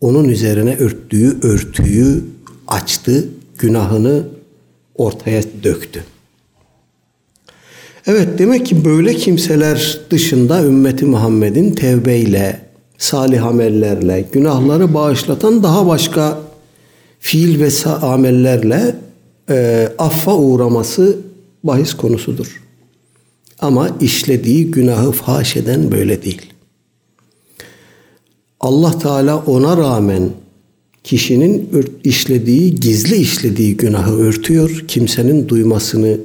onun 0.00 0.24
üzerine 0.24 0.76
örttüğü 0.76 1.36
örtüyü 1.42 2.24
açtı. 2.66 3.28
Günahını 3.58 4.22
ortaya 4.94 5.42
döktü. 5.64 6.04
Evet 8.06 8.28
demek 8.38 8.66
ki 8.66 8.84
böyle 8.84 9.14
kimseler 9.14 10.00
dışında 10.10 10.64
ümmeti 10.64 11.04
Muhammed'in 11.04 11.74
tevbeyle, 11.74 12.60
salih 12.98 13.44
amellerle, 13.46 14.24
günahları 14.32 14.94
bağışlatan 14.94 15.62
daha 15.62 15.86
başka 15.86 16.38
fiil 17.20 17.60
ve 17.60 17.90
amellerle 17.90 18.96
e, 19.50 19.88
affa 19.98 20.36
uğraması 20.36 21.16
bahis 21.64 21.94
konusudur. 21.94 22.62
Ama 23.58 23.90
işlediği 24.00 24.70
günahı 24.70 25.12
faş 25.12 25.56
eden 25.56 25.92
böyle 25.92 26.22
değil. 26.22 26.42
Allah 28.60 28.98
Teala 28.98 29.44
ona 29.46 29.76
rağmen 29.76 30.30
kişinin 31.04 31.70
işlediği, 32.04 32.74
gizli 32.74 33.16
işlediği 33.16 33.76
günahı 33.76 34.16
örtüyor. 34.18 34.84
Kimsenin 34.88 35.48
duymasını 35.48 36.18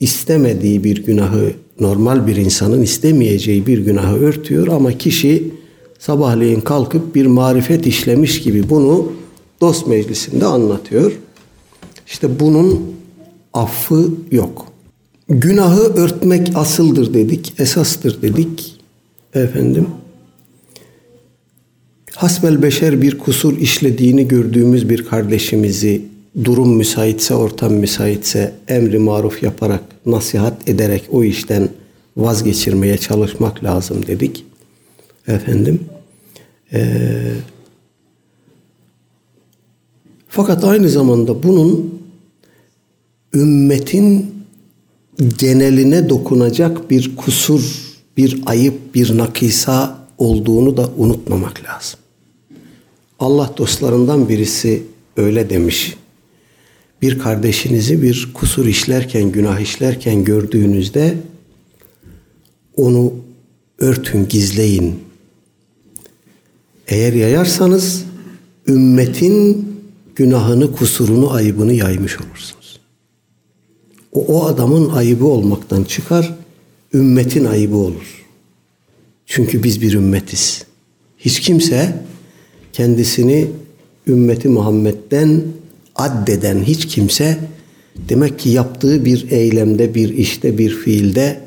istemediği 0.00 0.84
bir 0.84 1.04
günahı, 1.04 1.52
normal 1.80 2.26
bir 2.26 2.36
insanın 2.36 2.82
istemeyeceği 2.82 3.66
bir 3.66 3.78
günahı 3.78 4.16
örtüyor 4.16 4.68
ama 4.68 4.92
kişi 4.92 5.50
sabahleyin 5.98 6.60
kalkıp 6.60 7.14
bir 7.14 7.26
marifet 7.26 7.86
işlemiş 7.86 8.42
gibi 8.42 8.70
bunu 8.70 9.12
dost 9.60 9.86
meclisinde 9.86 10.46
anlatıyor. 10.46 11.12
İşte 12.06 12.40
bunun 12.40 12.94
affı 13.52 14.10
yok. 14.30 14.66
Günahı 15.28 15.80
örtmek 15.82 16.52
asıldır 16.54 17.14
dedik, 17.14 17.54
esastır 17.58 18.22
dedik. 18.22 18.80
Efendim, 19.34 19.86
hasbel 22.16 22.62
beşer 22.62 23.02
bir 23.02 23.18
kusur 23.18 23.58
işlediğini 23.58 24.28
gördüğümüz 24.28 24.88
bir 24.88 25.04
kardeşimizi 25.04 26.02
durum 26.44 26.76
müsaitse, 26.76 27.34
ortam 27.34 27.72
müsaitse 27.72 28.54
emri 28.68 28.98
maruf 28.98 29.42
yaparak, 29.42 29.82
nasihat 30.06 30.68
ederek 30.68 31.04
o 31.12 31.24
işten 31.24 31.68
vazgeçirmeye 32.16 32.98
çalışmak 32.98 33.64
lazım 33.64 34.06
dedik. 34.06 34.44
Efendim, 35.28 35.80
ee, 36.72 37.32
fakat 40.28 40.64
aynı 40.64 40.88
zamanda 40.88 41.42
bunun 41.42 42.00
ümmetin 43.34 44.34
geneline 45.38 46.08
dokunacak 46.08 46.90
bir 46.90 47.16
kusur, 47.16 47.94
bir 48.16 48.42
ayıp, 48.46 48.94
bir 48.94 49.18
nakisa 49.18 49.98
olduğunu 50.18 50.76
da 50.76 50.90
unutmamak 50.96 51.64
lazım. 51.64 52.03
Allah 53.18 53.54
dostlarından 53.56 54.28
birisi 54.28 54.82
öyle 55.16 55.50
demiş. 55.50 55.96
Bir 57.02 57.18
kardeşinizi 57.18 58.02
bir 58.02 58.30
kusur 58.34 58.66
işlerken, 58.66 59.32
günah 59.32 59.60
işlerken 59.60 60.24
gördüğünüzde 60.24 61.14
onu 62.76 63.12
örtün, 63.78 64.28
gizleyin. 64.28 65.00
Eğer 66.88 67.12
yayarsanız 67.12 68.04
ümmetin 68.68 69.68
günahını, 70.14 70.72
kusurunu, 70.72 71.32
ayıbını 71.32 71.72
yaymış 71.72 72.20
olursunuz. 72.20 72.80
O, 74.12 74.24
o 74.26 74.44
adamın 74.44 74.90
ayıbı 74.90 75.26
olmaktan 75.26 75.84
çıkar, 75.84 76.34
ümmetin 76.94 77.44
ayıbı 77.44 77.76
olur. 77.76 78.24
Çünkü 79.26 79.62
biz 79.62 79.82
bir 79.82 79.92
ümmetiz. 79.92 80.64
Hiç 81.18 81.40
kimse 81.40 82.04
kendisini 82.74 83.50
ümmeti 84.06 84.48
Muhammed'den 84.48 85.42
addeden 85.94 86.62
hiç 86.62 86.86
kimse 86.86 87.38
demek 88.08 88.38
ki 88.38 88.48
yaptığı 88.48 89.04
bir 89.04 89.30
eylemde, 89.30 89.94
bir 89.94 90.08
işte, 90.08 90.58
bir 90.58 90.70
fiilde 90.70 91.40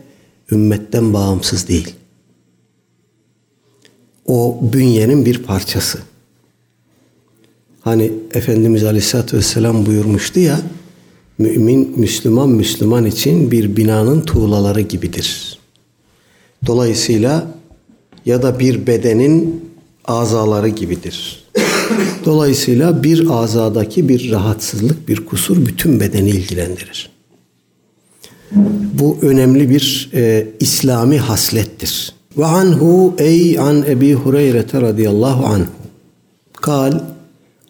ümmetten 0.52 1.14
bağımsız 1.14 1.68
değil. 1.68 1.94
O 4.26 4.60
bünyenin 4.74 5.26
bir 5.26 5.44
parçası. 5.44 6.00
Hani 7.82 8.12
Efendimiz 8.34 8.84
Aleyhisselatü 8.84 9.38
Vesselam 9.38 9.86
buyurmuştu 9.86 10.40
ya, 10.40 10.62
mümin, 11.38 11.94
Müslüman, 12.00 12.50
Müslüman 12.50 13.06
için 13.06 13.52
bir 13.52 13.78
binanın 13.78 14.22
tuğlaları 14.22 14.82
gibidir. 14.82 15.60
Dolayısıyla 16.66 17.48
ya 18.26 18.42
da 18.42 18.60
bir 18.60 18.88
bedenin 18.88 19.67
azaları 20.08 20.68
gibidir. 20.68 21.44
Dolayısıyla 22.26 23.04
bir 23.04 23.30
azadaki 23.30 24.10
bir 24.10 24.32
rahatsızlık, 24.32 25.08
bir 25.08 25.26
kusur 25.26 25.66
bütün 25.66 26.00
bedeni 26.00 26.30
ilgilendirir. 26.30 27.10
Bu 28.94 29.18
önemli 29.22 29.70
bir 29.70 30.10
e, 30.14 30.48
İslami 30.60 31.18
haslettir. 31.18 32.14
Ve 32.38 32.46
anhu 32.46 33.16
ey 33.18 33.60
an 33.60 33.84
Ebi 33.88 34.14
Hureyre 34.14 34.66
radıyallahu 34.74 35.46
anhu. 35.46 35.68
Kal 36.54 37.00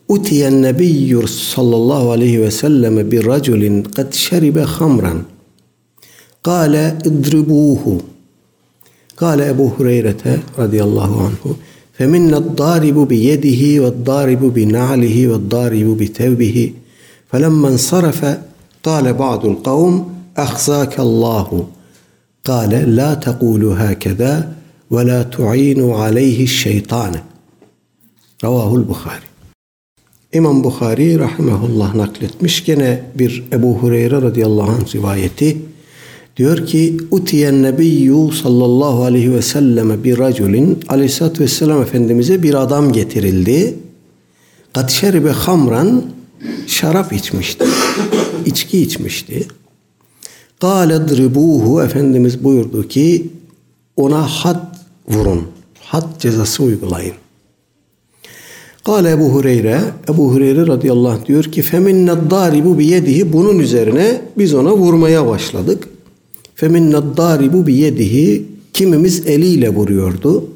Utiyen 0.07 0.61
nebiyyur 0.61 1.27
sallallahu 1.27 2.11
aleyhi 2.11 2.41
ve 2.41 2.51
selleme 2.51 3.11
bir 3.11 3.25
raculin 3.25 3.83
kad 3.83 4.13
şeribe 4.13 4.61
hamran. 4.61 5.23
Kale 6.43 6.95
idribuhu. 7.05 8.01
Kale 9.15 9.47
Ebu 9.47 9.69
Hureyre 9.69 10.15
radıyallahu 10.57 11.19
anhu. 11.19 11.57
فمنا 11.96 12.36
الضارب 12.36 13.08
بيده 13.08 13.84
والضارب 13.84 14.54
بنعله 14.54 15.28
والضارب 15.28 15.98
بثوبه 15.98 16.72
فلما 17.30 17.68
انصرف 17.68 18.38
قال 18.82 19.12
بعض 19.12 19.46
القوم 19.46 20.14
أخزاك 20.36 21.00
الله 21.00 21.66
قال 22.44 22.96
لا 22.96 23.14
تقولوا 23.14 23.74
هكذا 23.78 24.52
ولا 24.90 25.22
تعينوا 25.22 25.96
عليه 25.96 26.44
الشيطان 26.44 27.12
رواه 28.44 28.74
البخاري 28.74 29.32
İmam 30.32 30.64
Bukhari 30.64 31.18
rahimahullah 31.18 31.94
nakletmiş 31.94 32.64
gene 32.64 33.04
bir 33.14 33.44
Ebu 33.52 33.74
Hureyre 33.74 34.22
radıyallahu 34.22 34.70
anh 34.70 34.94
rivayeti 34.94 35.56
diyor 36.38 36.65
ki 36.65 36.97
utiyen 37.11 37.63
nebiyyü 37.63 38.31
sallallahu 38.43 39.03
aleyhi 39.03 39.33
ve 39.33 39.41
selleme 39.41 40.03
bir 40.03 40.17
raculin 40.17 40.79
aleyhissalatü 40.88 41.43
vesselam 41.43 41.81
efendimize 41.81 42.43
bir 42.43 42.53
adam 42.53 42.91
getirildi 42.91 43.75
kad 44.73 44.89
şeribe 44.89 45.31
hamran 45.31 46.03
şarap 46.67 47.13
içmişti 47.13 47.65
içki 48.45 48.81
içmişti 48.81 49.47
Kâle 50.61 51.07
dribuhu 51.07 51.83
Efendimiz 51.83 52.43
buyurdu 52.43 52.88
ki 52.88 53.27
ona 53.95 54.21
had 54.21 54.75
vurun. 55.09 55.43
Had 55.79 56.19
cezası 56.19 56.63
uygulayın. 56.63 57.13
Kale 58.85 59.11
Ebu 59.11 59.29
Hureyre, 59.29 59.81
Ebu 60.09 60.33
Hureyre 60.33 60.67
radıyallahu 60.67 61.11
anh 61.11 61.25
diyor 61.25 61.43
ki 61.43 61.61
feminne 61.61 62.11
daribu 62.31 62.79
biyedihi 62.79 63.33
bunun 63.33 63.59
üzerine 63.59 64.21
biz 64.38 64.53
ona 64.53 64.73
vurmaya 64.73 65.27
başladık. 65.27 65.89
Feminne 66.57 66.97
daribu 67.17 67.67
biyedihi 67.67 68.45
kimimiz 68.73 69.27
eliyle 69.27 69.69
vuruyordu. 69.69 70.49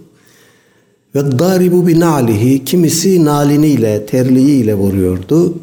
Ve 1.16 1.40
daribu 1.40 1.88
bi 1.88 2.00
nalihi 2.00 2.66
kimisi 2.66 3.26
naliniyle, 3.26 4.06
terliğiyle 4.06 4.76
vuruyordu. 4.76 5.56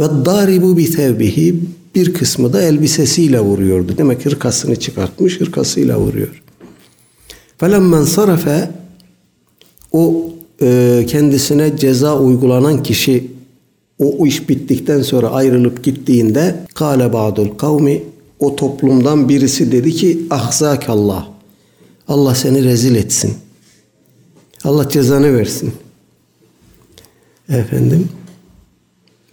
Ve 0.00 0.04
daribu 0.24 0.76
bi 0.76 0.90
tevbihi 0.90 1.60
bir 1.94 2.14
kısmı 2.14 2.52
da 2.52 2.62
elbisesiyle 2.62 3.40
vuruyordu. 3.40 3.92
Demek 3.98 4.26
hırkasını 4.26 4.76
çıkartmış, 4.76 5.40
hırkasıyla 5.40 5.98
vuruyor. 5.98 6.42
Felemmen 7.58 8.04
sarafe 8.04 8.70
o 9.92 10.30
e, 10.62 11.04
kendisine 11.08 11.76
ceza 11.76 12.18
uygulanan 12.18 12.82
kişi 12.82 13.30
o 13.98 14.26
iş 14.26 14.48
bittikten 14.48 15.02
sonra 15.02 15.30
ayrılıp 15.30 15.84
gittiğinde 15.84 16.54
kâle 16.74 17.12
ba'dul 17.12 17.48
kavmi 17.48 18.02
o 18.40 18.56
toplumdan 18.56 19.28
birisi 19.28 19.72
dedi 19.72 19.92
ki 19.92 20.26
ahzakallah 20.30 21.26
Allah 22.08 22.34
seni 22.34 22.64
rezil 22.64 22.94
etsin. 22.94 23.34
Allah 24.64 24.88
cezanı 24.88 25.38
versin. 25.38 25.72
Efendim 27.48 28.08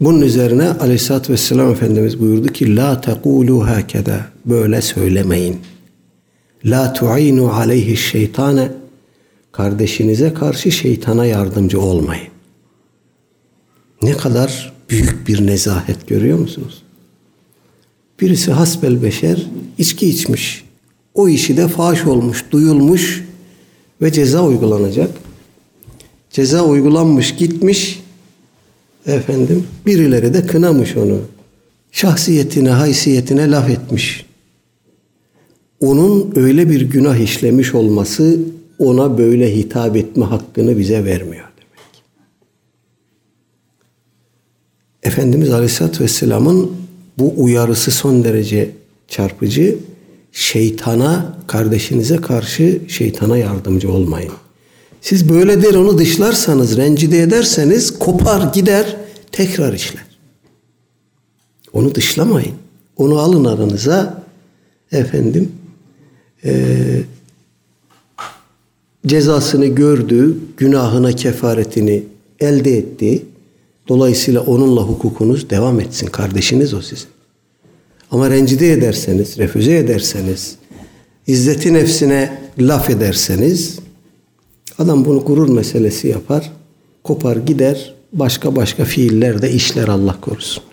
bunun 0.01 0.21
üzerine 0.21 0.69
Aleyhisselatü 0.69 1.33
Vesselam 1.33 1.71
Efendimiz 1.71 2.19
buyurdu 2.19 2.47
ki 2.47 2.75
La 2.75 3.01
tekulu 3.01 3.67
hakeda 3.67 4.25
böyle 4.45 4.81
söylemeyin. 4.81 5.59
La 6.65 6.93
tu'inu 6.93 7.53
aleyhi 7.53 7.97
şeytane 7.97 8.71
kardeşinize 9.51 10.33
karşı 10.33 10.71
şeytana 10.71 11.25
yardımcı 11.25 11.81
olmayın. 11.81 12.27
Ne 14.01 14.11
kadar 14.11 14.73
büyük 14.89 15.27
bir 15.27 15.47
nezahet 15.47 16.07
görüyor 16.07 16.39
musunuz? 16.39 16.83
Birisi 18.19 18.51
hasbel 18.51 19.03
beşer 19.03 19.47
içki 19.77 20.09
içmiş. 20.09 20.63
O 21.13 21.29
işi 21.29 21.57
de 21.57 21.67
faş 21.67 22.05
olmuş, 22.05 22.45
duyulmuş 22.51 23.23
ve 24.01 24.11
ceza 24.11 24.43
uygulanacak. 24.43 25.11
Ceza 26.31 26.63
uygulanmış, 26.63 27.35
gitmiş. 27.35 28.03
Efendim, 29.05 29.63
birileri 29.85 30.33
de 30.33 30.47
kınamış 30.47 30.97
onu. 30.97 31.19
Şahsiyetine, 31.91 32.69
haysiyetine 32.69 33.51
laf 33.51 33.69
etmiş. 33.69 34.25
Onun 35.79 36.33
öyle 36.35 36.69
bir 36.69 36.81
günah 36.81 37.17
işlemiş 37.17 37.75
olması 37.75 38.39
ona 38.79 39.17
böyle 39.17 39.55
hitap 39.55 39.97
etme 39.97 40.25
hakkını 40.25 40.77
bize 40.77 41.05
vermiyor 41.05 41.47
demek. 41.57 42.03
Efendimiz 45.03 45.49
Aleyhisselatü 45.49 46.03
Vesselam'ın 46.03 46.71
bu 47.19 47.33
uyarısı 47.37 47.91
son 47.91 48.23
derece 48.23 48.71
çarpıcı. 49.07 49.77
Şeytana, 50.31 51.37
kardeşinize 51.47 52.15
karşı 52.15 52.81
şeytana 52.87 53.37
yardımcı 53.37 53.91
olmayın. 53.91 54.31
Siz 55.01 55.29
böyle 55.29 55.61
der 55.63 55.73
onu 55.73 55.97
dışlarsanız, 55.97 56.77
rencide 56.77 57.21
ederseniz 57.21 57.99
kopar 57.99 58.53
gider, 58.53 58.95
tekrar 59.31 59.73
işler. 59.73 60.05
Onu 61.73 61.95
dışlamayın. 61.95 62.53
Onu 62.97 63.19
alın 63.19 63.45
aranıza 63.45 64.23
efendim 64.91 65.51
eee 66.43 67.03
cezasını 69.07 69.65
gördü, 69.65 70.37
günahına 70.57 71.11
kefaretini 71.11 72.03
elde 72.39 72.77
etti. 72.77 73.25
Dolayısıyla 73.87 74.41
onunla 74.41 74.81
hukukunuz 74.81 75.49
devam 75.49 75.79
etsin. 75.79 76.07
Kardeşiniz 76.07 76.73
o 76.73 76.81
sizin. 76.81 77.07
Ama 78.11 78.29
rencide 78.29 78.71
ederseniz, 78.71 79.37
refüze 79.37 79.77
ederseniz, 79.77 80.55
izzeti 81.27 81.73
nefsine 81.73 82.39
laf 82.59 82.89
ederseniz 82.89 83.79
adam 84.77 85.05
bunu 85.05 85.25
gurur 85.25 85.49
meselesi 85.49 86.07
yapar, 86.07 86.51
kopar 87.03 87.35
gider, 87.35 87.93
başka 88.13 88.55
başka 88.55 88.85
fiiller 88.85 89.41
de 89.41 89.51
işler 89.51 89.87
Allah 89.87 90.21
korusun. 90.21 90.63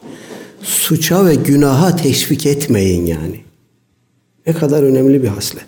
Suça 0.62 1.27
ve 1.27 1.35
günaha 1.35 1.97
teşvik 1.97 2.47
etmeyin 2.47 3.07
yani. 3.07 3.41
Ne 4.47 4.53
kadar 4.53 4.83
önemli 4.83 5.23
bir 5.23 5.29
haslet. 5.29 5.67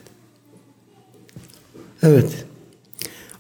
Evet. 2.03 2.46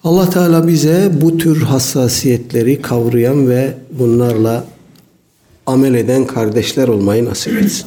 Allah 0.06 0.30
Teala 0.30 0.68
bize 0.68 1.10
bu 1.20 1.38
tür 1.38 1.62
hassasiyetleri 1.62 2.82
kavrayan 2.82 3.48
ve 3.48 3.74
bunlarla 3.98 4.64
amel 5.66 5.94
eden 5.94 6.26
kardeşler 6.26 6.88
olmayı 6.88 7.24
nasip 7.24 7.58
etsin. 7.58 7.84